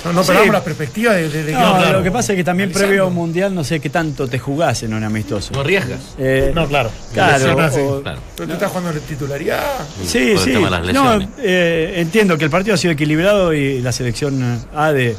[0.04, 0.28] No, no Sí.
[0.28, 2.68] perdamos la perspectiva de, de- de que- No, claro, lo que pasa es que también
[2.68, 2.88] analizando.
[2.88, 5.52] previo a un mundial no sé qué tanto te jugás en un amistoso.
[5.52, 6.00] No arriesgas.
[6.18, 6.90] Eh, No, claro.
[7.12, 7.70] claro.
[7.70, 7.80] Sí.
[7.80, 8.20] o- Claro.
[8.36, 9.62] Pero tú estás jugando en titularidad.
[10.06, 10.52] Sí, sí.
[10.52, 14.64] tema de las No, eh, entiendo que el partido ha sido equilibrado y la selección
[14.74, 15.14] A de,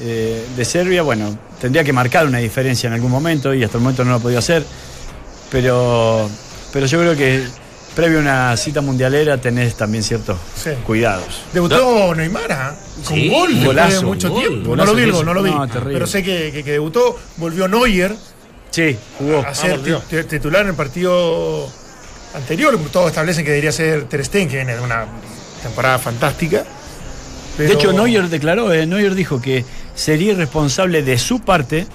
[0.00, 3.82] eh, de Serbia, bueno, tendría que marcar una diferencia en algún momento y hasta el
[3.82, 4.64] momento no lo ha podido hacer.
[5.50, 6.28] Pero,
[6.72, 7.42] pero yo creo que
[7.94, 10.70] previo a una cita mundialera tenés también ciertos Sí.
[10.86, 11.42] cuidados.
[11.52, 12.74] Debutó Neymar ¿ah?
[13.04, 14.68] con Sí, gol después golazo, de mucho gol, tiempo.
[14.70, 15.50] golazo no lo vi, no lo vi.
[15.50, 18.14] No, pero sé que, que- que debutó, volvió Neuer
[18.70, 19.40] Sí, jugó.
[19.40, 21.68] a ser ti- titular en el partido
[22.34, 22.78] anterior.
[22.92, 25.06] Todos establecen que debería ser Ter Stegen, que viene de una
[25.62, 26.64] temporada fantástica.
[27.58, 29.64] De hecho, Neuer declaró, eh, Neuer dijo que
[29.94, 31.86] sería irresponsable de su parte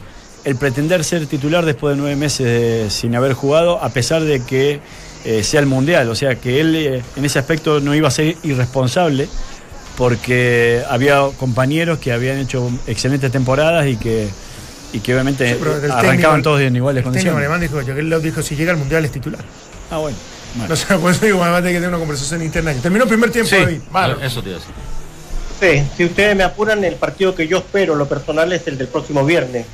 [0.43, 4.43] el pretender ser titular después de nueve meses de- sin haber jugado, a pesar de
[4.43, 4.79] que
[5.26, 6.09] eh, sea el Mundial.
[6.09, 9.28] O sea, que él eh, en ese aspecto no iba a ser irresponsable
[9.97, 14.28] porque había compañeros que habían hecho excelentes temporadas y que,
[14.93, 15.59] y que obviamente Sí,
[15.91, 17.38] arrancaban técnico- todos en iguales El condiciones.
[17.39, 19.43] alemán dijo, Joaquín Löw dijo, si llega al Mundial es titular.
[19.89, 20.17] Ah, bueno.
[20.55, 20.69] Bueno.
[20.69, 22.73] No sé, por eso digo, además de que tener una conversación interna.
[22.73, 23.80] Terminó el primer tiempo, David.
[23.91, 24.21] Malo.
[24.21, 24.73] eso te iba a decir.
[25.59, 28.88] Sí, si ustedes me apuran, el partido que yo espero, lo personal, es el del
[28.88, 29.65] próximo viernes.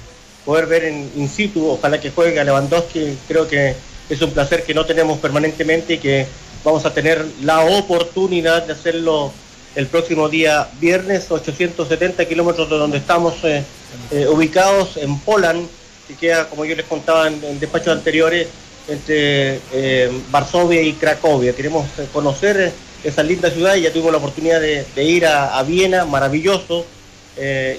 [0.46, 3.76] Poder ver en in situ, ojalá que juegue a Lewandowski, creo que
[4.12, 6.28] es un placer que no tenemos permanentemente y que
[6.66, 9.32] vamos a tener la oportunidad de hacerlo
[9.74, 13.64] el próximo día viernes, 870 kilómetros de donde estamos eh,
[14.12, 15.66] eh, ubicados en Poland,
[16.10, 18.50] que queda, como yo les contaba en, despachos anteriores,
[18.90, 21.56] entre eh, Varsovia y Cracovia.
[21.56, 22.74] Queremos conocer
[23.06, 26.86] esa linda ciudad y ya tuvimos la oportunidad de, ir a, a Viena, maravilloso,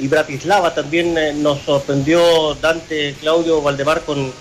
[0.01, 4.33] y Bratislava también nos sorprendió Dante Claudio Valdemar con,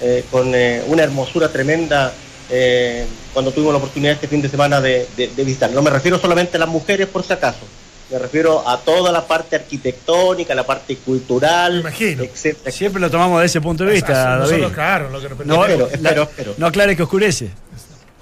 [0.00, 2.12] eh, con eh, una hermosura tremenda
[2.50, 5.70] eh, cuando tuvimos la oportunidad este fin de semana de, de- de visitar.
[5.70, 7.60] No me refiero solamente a las mujeres por si acaso,
[8.10, 12.22] me refiero a toda la parte arquitectónica, la parte cultural, Me imagino.
[12.22, 12.70] etcétera.
[12.70, 14.74] Siempre lo tomamos de ese punto de vista, Nosotros, David.
[14.74, 16.54] claro, lo que nos No, Espero, espero, espero.
[16.56, 17.50] no aclare que oscurece.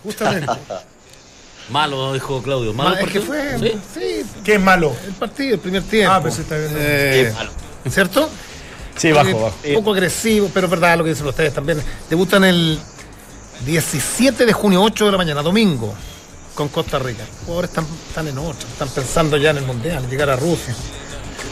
[0.03, 0.47] Justamente.
[1.71, 2.75] Malo, dijo Claudio.
[2.75, 3.59] Malo Ma- es que fue.
[3.59, 3.73] ¿Sí?
[3.95, 4.95] Sí, ¿Qué es malo?
[5.07, 6.13] el partido, el primer tiempo.
[6.13, 6.71] Ah, pues está bien.
[6.77, 7.51] Eh, Sí, malo.
[7.91, 8.31] ¿Cierto?
[8.97, 9.55] Sí, bajo, Eh, bajo.
[9.63, 9.73] Sí.
[9.75, 11.83] Poco agresivo, pero es verdad lo que dicen ustedes también.
[12.09, 12.79] Debutan el
[13.67, 15.95] 17 de junio, 8 de la mañana, domingo,
[16.55, 17.25] con Costa Rica.
[17.29, 20.37] Los jugadores están, están en otra, están pensando ya en el Mundial, en llegar a
[20.37, 20.75] Rusia.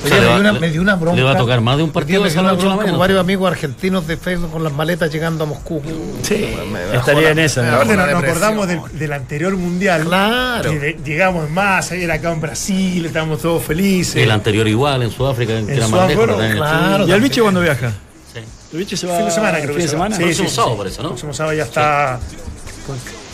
[0.04, 1.16] O sea, Oye, le me, va- dio una, le- me dio una bronca.
[1.16, 2.90] le va a tocar más de un partido Me dio una bronca mañana.
[2.90, 5.80] con varios amigos argentinos de Facebook con las maletas llegando a Moscú.
[6.22, 6.54] Sí,
[6.92, 7.74] estaría la- en esa.
[7.74, 10.04] Aparte, la nos, acordamos del, del anterior mundial.
[10.04, 10.70] Claro.
[10.70, 14.16] que de- llegamos más, ayer acá en Brasil, estábamos todos felices.
[14.16, 17.06] El anterior igual, en Sudáfrica, era más Sudáfrica, claro.
[17.06, 17.92] ¿Y el bicho cuando viaja?
[18.34, 18.40] Sí.
[18.72, 20.08] ¿El bicho se va fin de semana, creo fin de se va.
[20.08, 20.16] semana?
[20.16, 20.78] Sí, sí, sábado, sí.
[20.78, 21.02] parece, ¿no?
[21.02, 22.18] El próximo sábado ya está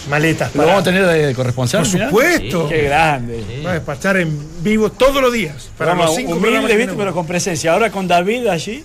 [0.02, 0.54] con maletas.
[0.54, 1.80] ¿Lo para- vamos a tener de corresponsal?
[1.82, 2.68] Por supuesto.
[2.68, 3.62] Qué grande.
[3.64, 5.70] Va a despachar en vivo todos los días.
[5.76, 6.94] Para Programa los cinco humilde, ¿viste?
[6.96, 7.72] pero con presencia.
[7.72, 8.84] Ahora con David allí.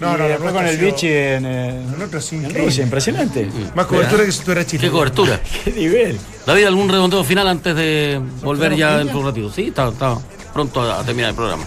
[0.00, 2.54] No, y no, después no, con el bichi en, eh, en.
[2.54, 2.82] Rusia.
[2.82, 3.48] Impresionante.
[3.76, 4.88] Más cobertura que si tú eras chileno.
[4.90, 5.40] Qué cobertura.
[5.64, 6.18] Qué nivel.
[6.44, 9.52] David, ¿algún redondeo final antes de volver ya dentro de un ratito?
[9.52, 10.18] Sí, está, está
[10.52, 11.64] pronto a, a terminar el programa.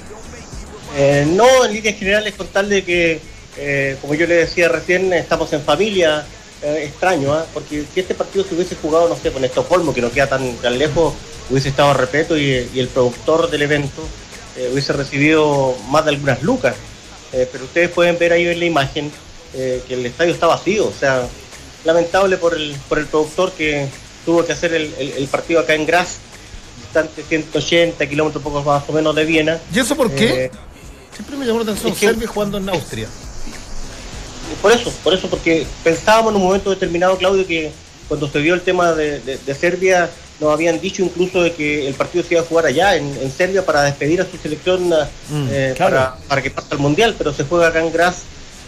[0.97, 3.21] Eh, no, en líneas generales contarle que,
[3.57, 6.25] eh, como yo le decía recién, estamos en familia.
[6.63, 7.45] Eh, extraño, ¿ah?
[7.53, 10.55] porque si este partido se hubiese jugado, no sé, con Estocolmo, que no queda tan,
[10.57, 11.13] tan lejos,
[11.51, 14.01] hubiese estado repleto y, y el productor del evento
[14.57, 16.75] eh, hubiese recibido más de algunas lucas.
[17.31, 19.11] Eh, pero ustedes pueden ver ahí en la imagen
[19.53, 20.87] eh, que el estadio está vacío.
[20.87, 21.27] O sea,
[21.85, 23.87] lamentable por el, por el productor que
[24.25, 26.17] tuvo que hacer el, el- el partido acá en Graz,
[26.81, 29.59] distante 180 kilómetros poco más o menos de Viena.
[29.73, 30.45] ¿Y eso por qué?
[30.45, 30.51] Eh,
[31.13, 33.07] Siempre me llamó la atención es que- Serbia jugando en Austria.
[34.61, 37.71] Por eso, por eso, porque pensábamos en un momento determinado, Claudio, que
[38.07, 41.87] cuando se dio el tema de, de- de Serbia, nos habían dicho incluso de que
[41.87, 44.91] el partido se iba a jugar allá, en, en Serbia, para despedir a su selección
[45.51, 45.95] eh, claro.
[45.95, 48.17] para, para que pase al Mundial, pero se juega acá en Graz,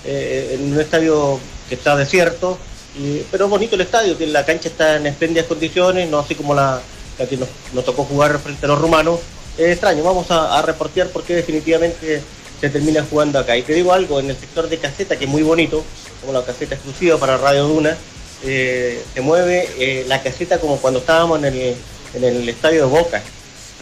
[0.06, 2.58] eh, en un estadio que está desierto,
[2.98, 6.54] y- pero bonito el estadio, que la cancha está en espléndidas condiciones, no así como
[6.56, 6.82] la,
[7.18, 9.20] la que nos, nos tocó jugar frente a los rumanos.
[9.58, 12.22] Es extraño, vamos a, a reportear porque definitivamente
[12.62, 13.56] se termina jugando acá.
[13.58, 15.84] Y te digo algo, en el sector de caseta, que es muy bonito,
[16.22, 17.96] como la caseta exclusiva para Radio Duna,
[18.44, 21.76] eh, se mueve eh, la caseta como cuando estábamos en el,
[22.14, 23.22] en el estadio de Boca.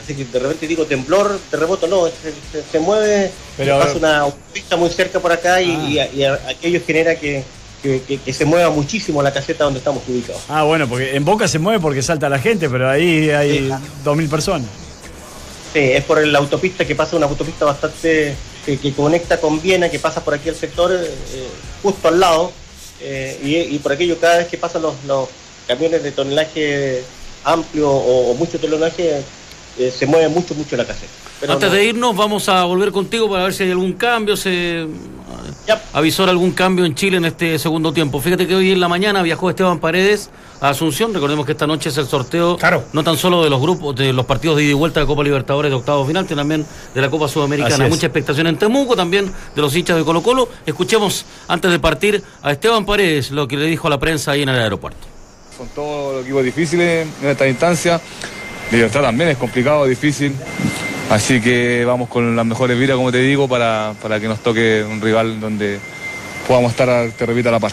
[0.03, 4.25] Así que de repente digo temblor, terremoto, no, se, se- se mueve, Pero- pasa una
[4.53, 6.07] pista muy cerca por acá y, Ah.
[6.13, 7.43] y y aquello genera que,
[7.83, 10.41] que- que- que se mueva muchísimo la caseta donde estamos ubicados.
[10.49, 13.69] Ah, bueno, porque en Boca se mueve porque salta la gente, pero ahí hay
[14.03, 14.67] dos mil personas.
[15.73, 18.33] Sí, es por la autopista que pasa, una autopista bastante
[18.75, 21.47] que, conecta con Viena, que pasa por aquí el sector eh,
[21.81, 22.51] justo al lado,
[22.99, 24.95] eh, y, por aquello cada vez que pasan los,
[25.67, 27.03] camiones de tonelaje
[27.43, 29.21] amplio o mucho tonelaje,
[29.79, 31.11] eh, se mueve mucho, mucho la caseta.
[31.39, 34.35] Pero Antes no- de irnos, vamos a volver contigo para ver si hay algún cambio.
[34.35, 34.87] Se
[35.67, 35.81] Ya.
[35.93, 38.19] avisó algún cambio en Chile en este segundo tiempo.
[38.19, 40.29] Fíjate que hoy en la mañana viajó Esteban Paredes
[40.61, 41.13] a Asunción.
[41.13, 42.85] Recordemos que esta noche es el sorteo Claro.
[42.93, 45.23] no tan solo de los grupos, de los partidos de ida y vuelta de Copa
[45.23, 46.65] Libertadores de octavo final, sino también
[46.95, 47.87] de la Copa Sudamericana.
[47.87, 50.49] Mucha expectación en Temuco, también de los hinchas de Colo Colo.
[50.65, 54.41] Escuchemos antes de partir a Esteban Paredes lo que le dijo a la prensa ahí
[54.41, 55.05] en el aeropuerto.
[55.55, 57.99] Son todos los equipos difíciles en esta instancia.
[58.71, 60.33] Libertad también es complicado, difícil.
[61.09, 64.83] Así que vamos con las mejores vidas, como te digo, para, para que nos toque
[64.83, 65.79] un rival donde
[66.47, 67.71] podamos estar, te repito, a la par.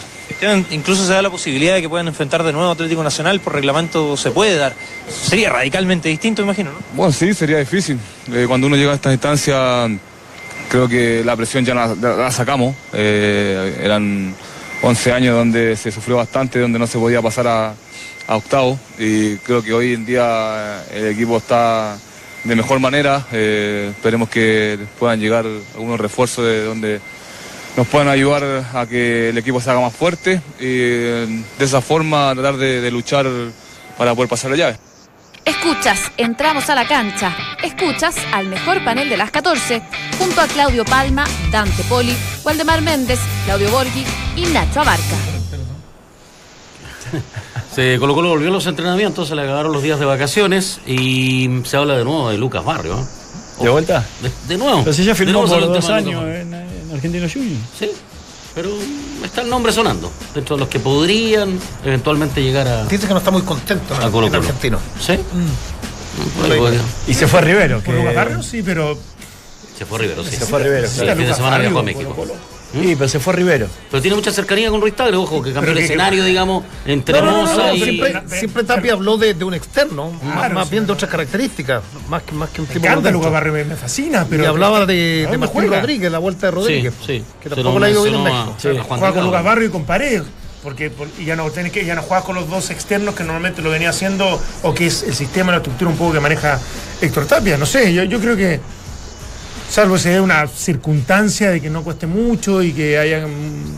[0.71, 3.53] Incluso se da la posibilidad de que puedan enfrentar de nuevo a Atlético Nacional, por
[3.53, 4.73] reglamento se puede dar.
[5.09, 6.79] Sería radicalmente distinto, imagino, ¿no?
[6.93, 7.99] Bueno, sí, sería difícil.
[8.31, 9.87] Eh, cuando uno llega a esta instancia,
[10.69, 12.75] creo que la presión ya la sacamos.
[12.93, 14.33] Eh, eran
[14.81, 17.73] 11 años donde se sufrió bastante, donde no se podía pasar a,
[18.27, 18.79] octavo.
[18.97, 21.97] Y creo que hoy en día el equipo está
[22.43, 23.25] de mejor manera.
[23.31, 25.45] Eh, esperemos que puedan llegar
[25.75, 27.01] algunos refuerzos de donde
[27.77, 31.81] nos puedan ayudar a que el equipo se haga más fuerte y eh, de esa
[31.81, 33.27] forma tratar de, de luchar
[33.97, 34.84] para poder pasar la llave.
[35.45, 37.35] Escuchas, entramos a la cancha.
[37.63, 39.81] Escuchas al mejor panel de las 14,
[40.17, 44.03] junto a Claudio Palma, Dante Poli, Waldemar Méndez, Claudio Borghi
[44.35, 45.15] y Nacho Abarca.
[47.73, 51.49] Se Colo Colo volvió a los entrenamientos, se le acabaron los días de vacaciones y
[51.65, 52.99] se habla de nuevo de Lucas Barrio.
[52.99, 53.63] ¿eh?
[53.63, 54.03] ¿De vuelta?
[54.21, 54.79] De, de nuevo.
[54.79, 57.57] Pero si ya firmó por dos años en, en Argentino Junior.
[57.77, 57.91] Sí,
[58.55, 58.69] pero
[59.23, 60.09] está el nombre sonando.
[60.33, 64.01] Dentro de los que podrían eventualmente llegar a, Dice que no está muy contento en,
[64.01, 64.39] a Colo Colo.
[64.39, 64.79] argentino.
[64.99, 65.19] ¿Sí?
[66.47, 66.81] Podría.
[67.05, 67.83] Y se fue a Rivero.
[67.83, 67.91] Que...
[67.91, 68.97] Por sí, pero.
[69.77, 70.37] Se fue a Rivero, sí.
[70.37, 70.87] Se fue a Rivero.
[70.87, 71.11] Sí, claro.
[71.11, 72.27] el fin de semana viajó a México.
[72.75, 72.87] Colo.
[72.89, 73.67] Sí, pero se fue a Rivero.
[73.89, 77.21] Pero tiene mucha cercanía con Ruiz Tagle, ojo, que cambió el que- escenario, digamos, entre
[77.21, 77.81] No, no, no, y.
[77.81, 80.71] siempre, siempre Tapia habló de, de un externo, más, Claro, más sí.
[80.71, 83.29] bien de otras características, más que, más que un Me tipo.
[83.31, 84.43] Barrio, me, fascina, pero.
[84.43, 85.67] y hablaba de, ¿A de Martín?
[85.69, 87.23] Rodríguez, la vuelta de Rodríguez, sí.
[87.41, 88.55] que Se tampoco le ha ido bien en México.
[88.57, 89.23] Sí, juega con.
[89.25, 90.23] Lucas Barrio y con Paredes.
[90.63, 93.61] Porque y ya no tenés que ya no juegas con los dos externos que normalmente
[93.61, 96.59] lo venía haciendo o que es el sistema, la estructura un poco que maneja
[97.01, 97.55] Héctor Tapia.
[97.55, 98.59] No sé, yo, yo creo que
[99.69, 103.75] salvo se dé una circunstancia de que no cueste mucho y que haya un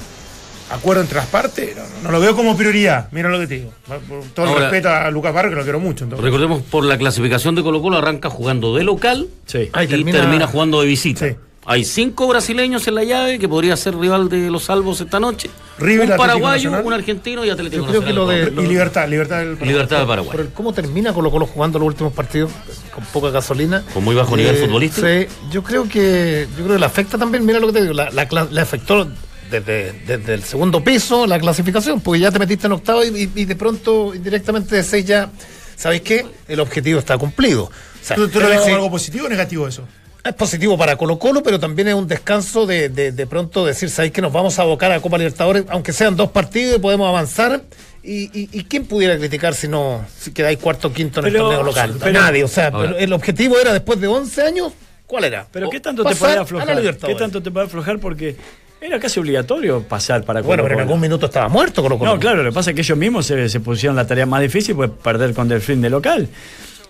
[0.69, 3.07] acuerdo entre las partes, no, no lo veo como prioridad.
[3.11, 3.71] Mira lo que te digo.
[3.87, 6.03] Por todo el respeto a Lucas Barrio, que lo quiero mucho.
[6.03, 6.23] entonces.
[6.25, 9.69] Recordemos, por la clasificación de Colo Colo arranca jugando de local Sí.
[9.73, 11.27] Y y termina- termina, jugando de visita.
[11.27, 11.35] Sí.
[11.69, 15.49] Hay cinco brasileños en la llave que podría ser rival de los salvos esta noche.
[15.77, 16.85] River, un paraguayo, Nacional.
[16.85, 18.45] un argentino y Atlético Yo creo que Nacional.
[18.45, 20.37] lo de- y libertad, libertad del Y Libertad de Paraguay.
[20.53, 22.51] Cómo termina Colo Colo jugando los últimos partidos
[22.95, 23.83] con poca gasolina.
[23.93, 25.05] Con muy bajo nivel Eh, futbolístico.
[25.05, 27.93] Sí, yo creo que yo creo que le afecta también, mira lo que te digo,
[27.93, 29.05] la, la cla- le afectó
[29.51, 33.41] desde, desde el segundo piso la clasificación, porque ya te metiste en octavo y, y-
[33.41, 35.29] y de pronto indirectamente de seis ya,
[35.75, 36.25] ¿sabéis qué?
[36.47, 37.63] El objetivo está cumplido.
[37.65, 39.83] O sea, ¿Tú, tú lo ves como sí, algo positivo o negativo eso?
[40.29, 43.89] Es positivo para Colo Colo, pero también es un descanso de, de, de pronto decir,
[43.89, 45.65] ¿sabéis que nos vamos a abocar a Copa Libertadores?
[45.69, 47.61] Aunque sean dos partidos y podemos avanzar.
[48.03, 51.35] ¿Y, y, y quién pudiera criticar si no si quedáis cuarto o quinto en Pero-
[51.37, 51.95] el torneo local?
[51.99, 52.43] pero- Nadie.
[52.43, 54.71] O sea, pero el objetivo era después de 11 años,
[55.05, 55.45] ¿cuál era?
[55.51, 56.81] Pero O ¿qué tanto te puede aflojar?
[57.05, 57.99] ¿Qué tanto te puede aflojar?
[57.99, 58.37] Porque
[58.79, 62.13] era casi obligatorio pasar para Bueno, pero en algún minuto estaba muerto Colo Colo.
[62.13, 64.41] No, claro, lo que pasa es que ellos mismos se, se pusieron la tarea más
[64.41, 66.29] difícil, pues perder con Delfín de local.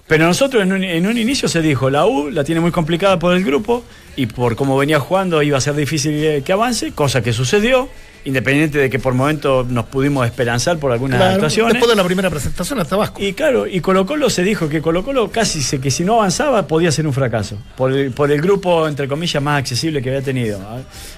[0.08, 3.20] Pero nosotros en un, en un inicio se dijo, la U la tiene muy complicada
[3.20, 3.84] por el grupo
[4.16, 7.90] y por cómo venía jugando iba a ser difícil eh, que avance, cosa que sucedió,
[8.24, 11.74] independiente de que por momentos nos pudimos esperanzar por algunas Claro, actuaciones.
[11.74, 13.22] después de la primera presentación hasta Vasco.
[13.22, 16.16] Y claro, y Colo Colo se dijo que Colo Colo casi se, que si no
[16.16, 20.10] avanzaba podía ser un fracaso, por el, por el grupo, entre comillas, más accesible que
[20.10, 20.60] había tenido.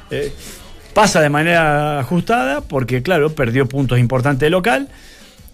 [0.09, 0.31] Eh,
[0.95, 4.89] pasa de manera ajustada porque, claro, perdió puntos importantes de local,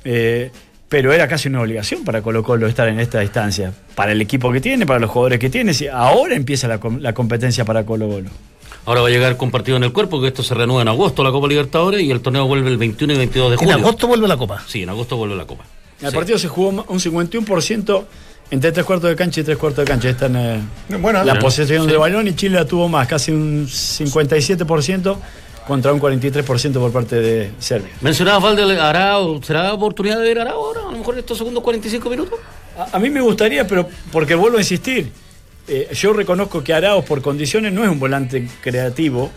[0.05, 0.51] eh,
[0.89, 4.51] pero era casi una obligación para Colo Colo estar en esta distancia, para el equipo
[4.51, 5.71] que tiene, para los jugadores que tiene.
[5.91, 8.29] Ahora empieza la, com- la competencia para Colo Colo.
[8.85, 11.31] Ahora va a llegar compartido en el cuerpo, que esto se renueva en agosto, la
[11.31, 13.75] Copa Libertadores, y el torneo vuelve el 21 y 22 de En julio.
[13.75, 14.63] agosto vuelve la Copa.
[14.67, 15.63] Sí, en agosto vuelve la Copa.
[16.01, 16.15] El Sí.
[16.15, 18.05] partido se jugó un 51%
[18.51, 20.09] entre tres cuartos de cancha y tres cuartos de cancha.
[20.09, 20.59] Esta en, eh,
[20.99, 21.91] Bueno, la posesión Sí.
[21.93, 25.17] de balón y Chile la tuvo más, casi un 57%
[25.67, 27.91] contra un 43% por parte de Serbia.
[28.01, 30.81] Mencionabas Valde Arao, ¿será oportunidad de ver a Arao ahora?
[30.81, 32.39] A lo mejor estos segundos 45 minutos.
[32.77, 35.09] A, a mí me gustaría, pero porque vuelvo a insistir,
[35.67, 39.31] eh, yo reconozco que Araos por condiciones no es un volante creativo,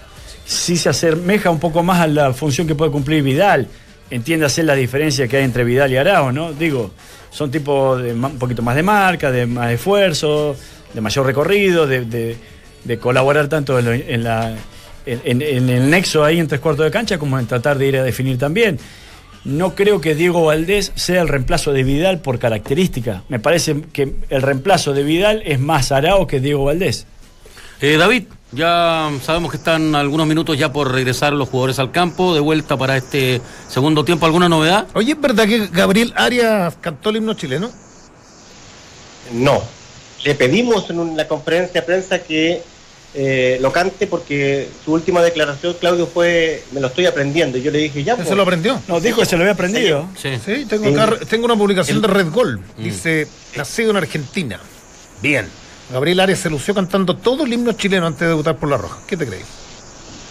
[0.44, 3.66] sí se asemeja un poco más a la función que puede cumplir Vidal.
[4.10, 6.52] Entiéndase la diferencia que hay entre Vidal y Araos, ¿no?
[6.52, 6.90] Digo,
[7.30, 10.56] son tipos de un poquito más de marca, de más esfuerzo,
[10.94, 12.36] de mayor recorrido, de, de-
[12.84, 14.54] de colaborar tanto en, lo- en la,
[15.12, 17.86] en, en- en el nexo ahí en tres cuartos de cancha como en tratar de
[17.86, 18.78] ir a definir también.
[19.44, 23.22] No creo que Diego Valdés sea el reemplazo de Vidal por característica.
[23.28, 27.06] Me parece que el reemplazo de Vidal es más Arao que Diego Valdés.
[27.80, 32.34] Eh, David, ya sabemos que están algunos minutos ya por regresar los jugadores al campo,
[32.34, 34.26] de vuelta para este segundo tiempo.
[34.26, 34.88] ¿Alguna novedad?
[34.94, 37.70] Oye, ¿es verdad que Gabriel Arias cantó el himno chileno?
[39.32, 39.62] No.
[40.24, 42.60] Le pedimos en una conferencia de prensa que
[43.14, 47.58] eh, lo cante porque su última declaración, Claudio, fue me lo estoy aprendiendo.
[47.58, 48.16] Y yo le dije, ya.
[48.16, 48.80] ¿Se pues, lo aprendió?
[48.86, 50.08] No, dijo que se lo había aprendido.
[50.16, 50.30] Sí.
[50.44, 50.94] Sí, tengo, Sí.
[50.94, 52.60] acá, tengo una publicación El- de Red Gol.
[52.76, 54.60] Dice, nacido en Argentina.
[55.22, 55.48] Bien.
[55.90, 58.98] Gabriel Arias se lució cantando todo el himno chileno antes de debutar por La Roja.
[59.06, 59.44] ¿Qué te crees?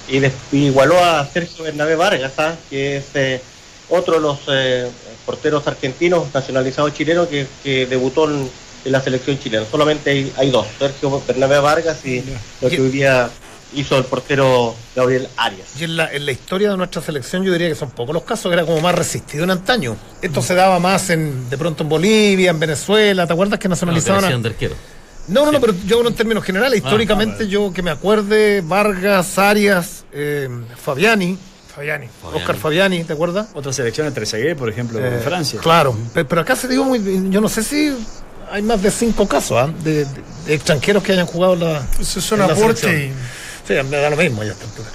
[0.09, 0.19] y
[0.55, 2.55] y igualó a Sergio Bernabé Vargas, ¿ah?
[2.69, 3.41] que es eh,
[3.89, 4.87] otro de los eh,
[5.25, 8.49] porteros argentinos nacionalizados chilenos que, que debutó en,
[8.85, 9.65] en la selección chilena.
[9.69, 12.23] Solamente hay, hay dos, Sergio Bernabé Vargas y
[12.61, 13.29] lo que hoy día
[13.73, 15.67] hizo el portero Gabriel Arias.
[15.79, 18.23] Y en la, en la historia de nuestra selección yo diría que son pocos los
[18.23, 19.97] casos, que era como más resistido en antaño.
[20.21, 24.45] Esto se daba más en de pronto en Bolivia, en Venezuela, ¿te acuerdas que nacionalizaban?
[24.45, 24.75] arquero.
[25.27, 26.77] No, no, no, pero yo hablo en términos generales.
[26.81, 30.47] Históricamente, yo que me acuerde, Vargas, Arias, eh,
[30.81, 31.37] Fabiani,
[31.75, 32.07] Fabiani.
[32.33, 33.49] Oscar Fabiani, ¿te acuerdas?
[33.53, 35.59] Otra selección de Trezeguet, por ejemplo, Eh, de Francia.
[35.61, 37.29] Claro, pe- pero acá se dio muy.
[37.29, 37.93] Yo no sé si
[38.51, 39.69] hay más de cinco casos ¿ah?
[39.83, 41.85] de, de- de extranjeros que hayan jugado la.
[41.99, 42.95] Eso aportes selección.
[42.95, 43.11] y-
[43.67, 44.87] Sí, me da lo mismo ya a esta altura.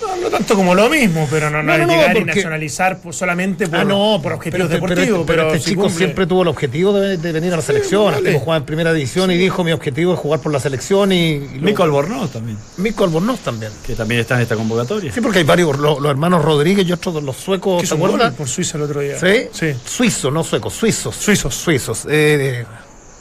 [0.00, 3.66] No, no tanto como lo mismo, pero no, no, No, llegar y nacionalizar por- solamente
[3.68, 5.20] por, Ah, no, por objetivos pero, pero deportivos.
[5.20, 5.98] este, pero este si chico cumple.
[5.98, 8.12] siempre tuvo el objetivo de, de venir a la selección.
[8.12, 8.26] vale.
[8.28, 11.12] Tipo jugaba en primera división y dijo: Mi objetivo es jugar por la selección.
[11.12, 13.72] Y, y luego- Mico Albornoz también, Mico Albornoz también.
[13.86, 15.12] que también está en esta convocatoria.
[15.12, 17.94] Sí, porque hay varios, lo- los, hermanos Rodríguez y otros los suecos, Que ¿te hizo
[17.96, 18.34] un gol acuerdas?
[18.34, 19.18] por Suiza el otro día.
[19.18, 19.48] ¿Sí?
[19.52, 19.74] Sí.
[19.86, 21.14] Suizos, no suecos, suizos.
[21.16, 21.54] Suizos.
[21.54, 22.06] Suizos.
[22.10, 22.64] Eh,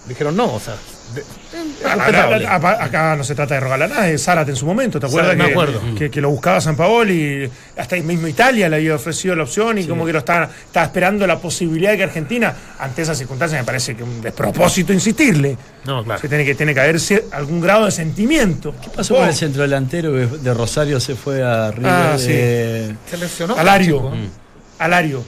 [0.07, 0.75] dijeron no, o sea.
[1.15, 1.23] de-
[1.85, 5.31] Ah, Acá no se trata de rogarle a nadie, Zárate en su momento, ¿te acuerdas?
[5.33, 5.95] Zárate, me que, acuerdo.
[5.97, 9.77] Que, que lo buscaba San Paoli, hasta ahí mismo Italia le había ofrecido la opción
[9.77, 13.61] y como que lo estaba, estaba esperando la posibilidad de que Argentina, ante esas circunstancias,
[13.61, 15.57] me parece que un despropósito insistirle.
[15.85, 16.19] No, claro.
[16.19, 16.97] Se tiene que, tiene que haber
[17.31, 18.73] algún grado de sentimiento.
[18.81, 21.91] ¿Qué pasó con el centro delantero que de Rosario se fue a River?
[21.91, 22.27] Ah, sí.
[22.29, 23.55] Eh, Se lesionó.
[23.57, 23.97] Alario.
[23.97, 24.13] chico.
[24.79, 25.23] Alario.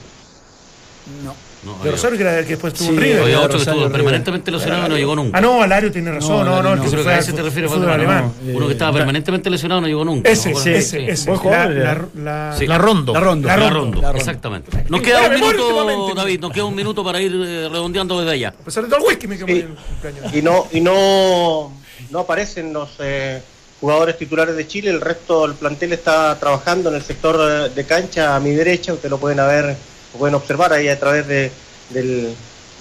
[1.23, 1.36] No,
[1.74, 3.22] De había- Rosario, que, era el que después estuvo Sí, en River.
[3.24, 5.38] había otro que estuvo permanentemente lesionado y no llegó nunca.
[5.38, 6.45] Ah, no, Alario tiene razón.
[6.45, 7.72] No, No, no, no, Yo se creo fue que a al ese te fu- refieres,
[7.72, 8.18] fútbol Valdemar.
[8.18, 8.34] alemán.
[8.43, 8.57] no.
[8.57, 10.30] Uno que estaba permanentemente lesionado no llegó nunca.
[10.30, 10.59] Ese, ¿no?
[10.59, 11.32] Sí, ese, ese.
[11.32, 12.07] La, era.
[12.16, 12.68] la, la- Sí.
[12.68, 13.13] La Rondo.
[13.13, 13.47] La Rondo.
[13.47, 13.74] La Rondo.
[13.74, 14.18] Rondo, La Rondo.
[14.20, 14.86] exactamente.
[14.89, 16.13] Nos queda un minuto.
[16.16, 18.49] David, nos queda un minuto para ir eh, redondeando desde allá.
[18.49, 19.59] A pesar de todo el whisky me quemó Sí.
[19.59, 20.34] el cumpleaños.
[20.36, 21.72] y no y no
[22.11, 23.41] no aparecen los eh,
[23.82, 27.84] jugadores titulares de Chile el resto del plantel está trabajando en el sector eh, de
[27.86, 29.76] cancha a mi derecha ustedes lo pueden ver
[30.16, 31.51] lo pueden observar ahí a través de,
[31.89, 32.34] del,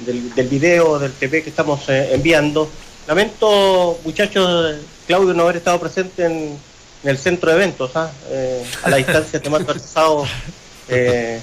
[0.07, 2.70] del, del video del TV que estamos eh, enviando.
[3.09, 4.76] Lamento muchachos
[5.07, 6.57] Claudio no haber estado presente en,
[7.03, 8.11] en el centro de eventos ¿ah?
[8.30, 10.24] Eh, a la distancia te mando pasado
[10.89, 11.39] eh,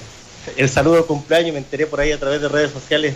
[0.56, 3.14] el saludo de cumpleaños me enteré por ahí a través de redes sociales.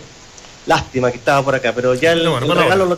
[0.65, 2.97] Lástima que estaba por acá, pero ya el, No, el regalo lo,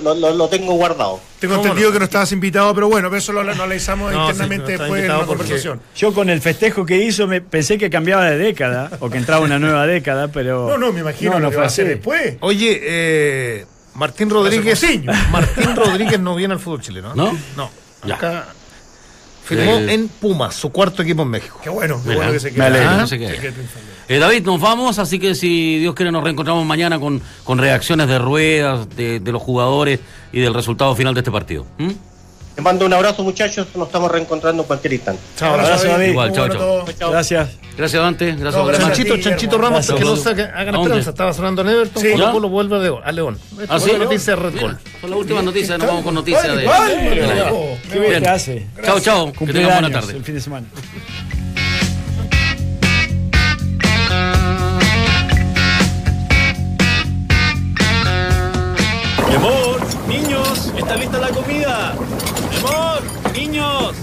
[0.00, 1.20] lo- lo- tengo guardado.
[1.40, 1.92] Tengo ¿Cómo entendido no?
[1.92, 4.84] que no estabas invitado, pero bueno, eso lo, lo analizamos No, internamente sí, no está
[4.84, 5.80] después en porque- conversación.
[5.96, 9.44] Yo con el festejo que hizo me pensé que cambiaba de década o que entraba
[9.44, 12.36] una nueva década, pero No, no, me imagino no, lo que va a hacer después.
[12.40, 14.82] Oye, eh, Martín Rodríguez.
[15.30, 17.14] Martín Rodríguez no viene al fútbol chileno.
[17.14, 17.36] ¿No?
[17.56, 17.70] No.
[18.06, 18.46] Ya.
[19.44, 21.60] Firmó Eh, en Pumas, su cuarto equipo en México.
[21.62, 22.64] Qué bueno, qué Mira, bueno que se me quede.
[22.66, 22.88] alegro.
[22.90, 23.34] Ah, No se quede.
[23.34, 23.88] se quede triunfando.
[24.08, 28.08] Eh, David, nos vamos, así que si Dios quiere nos reencontramos mañana con, con reacciones
[28.08, 30.00] de ruedas, de, de los jugadores
[30.32, 31.66] y del resultado final de este partido.
[31.78, 31.90] ¿Mm?
[32.56, 33.66] Les mando un abrazo, muchachos.
[33.74, 35.20] Nos estamos reencontrando en cualquier instante.
[35.36, 36.08] Chao, abrazo, David.
[36.10, 36.84] Igual, chao.
[36.98, 37.10] Chao.
[37.10, 37.48] Gracias.
[37.76, 38.26] Gracias, Dante.
[38.36, 38.88] Gracias, No, gracias.
[38.88, 39.58] Chanchito, ti, Chanchito.
[39.58, 40.22] Ramos, que no Gracias.
[40.22, 40.80] se hagan ¿A dónde?
[40.82, 41.10] esperanza.
[41.10, 42.12] Estaba sonando en Everton, Sí.
[42.12, 42.32] Colo.
[42.32, 43.00] Colo vuelve a León.
[43.04, 43.38] A León.
[43.68, 43.90] ¿Ah, sí?
[43.98, 44.70] Noticia de Red Bull.
[44.78, 46.62] Mira, Son las últimas noticias, nos vamos con noticias de...
[46.64, 47.50] La-.
[47.92, 48.66] Qué bien que hace.
[48.84, 49.32] Chao, chao.
[49.32, 50.16] Que tengan buena tarde.
[50.16, 50.66] el fin de semana.
[59.28, 61.94] Mi amor, niños, ¿está lista la comida?
[62.50, 63.02] Mi amor,
[63.34, 63.94] niños.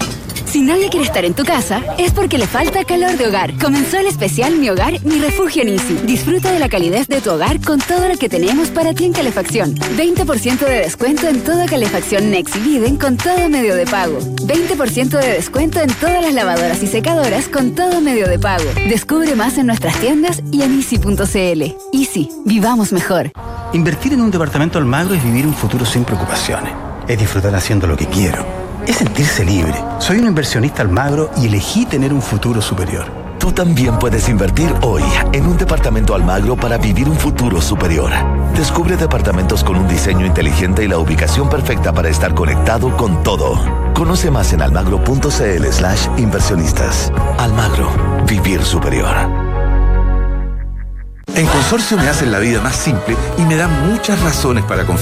[0.52, 3.56] Si nadie quiere estar en tu casa, es porque le falta calor de hogar.
[3.56, 5.94] Comenzó el especial Mi Hogar, Mi Refugio en Easy.
[6.04, 9.14] Disfruta de la calidez de tu hogar con todo lo que tenemos para ti en
[9.14, 9.74] calefacción.
[9.74, 14.18] 20% de descuento en toda calefacción Next Viden con todo medio de pago.
[14.18, 18.68] 20% de descuento en todas las lavadoras y secadoras con todo medio de pago.
[18.90, 21.62] Descubre más en nuestras tiendas y en easy.cl.
[21.94, 23.32] Easy, vivamos mejor.
[23.72, 26.74] Invertir en un departamento Almagro es vivir un futuro sin preocupaciones.
[27.08, 28.61] Es disfrutar haciendo lo que quiero.
[28.86, 29.74] Es sentirse libre.
[29.98, 33.06] Soy un inversionista Almagro y elegí tener un futuro superior.
[33.38, 35.02] Tú también puedes invertir hoy
[35.32, 38.10] en un departamento Almagro para vivir un futuro superior.
[38.56, 43.60] Descubre departamentos con un diseño inteligente y la ubicación perfecta para estar conectado con todo.
[43.94, 47.12] Conoce más en almagro.cl slash inversionistas.
[47.38, 47.88] Almagro,
[48.26, 49.14] vivir superior.
[51.34, 55.00] En Consorcio me hacen la vida más simple y me dan muchas razones para confiar.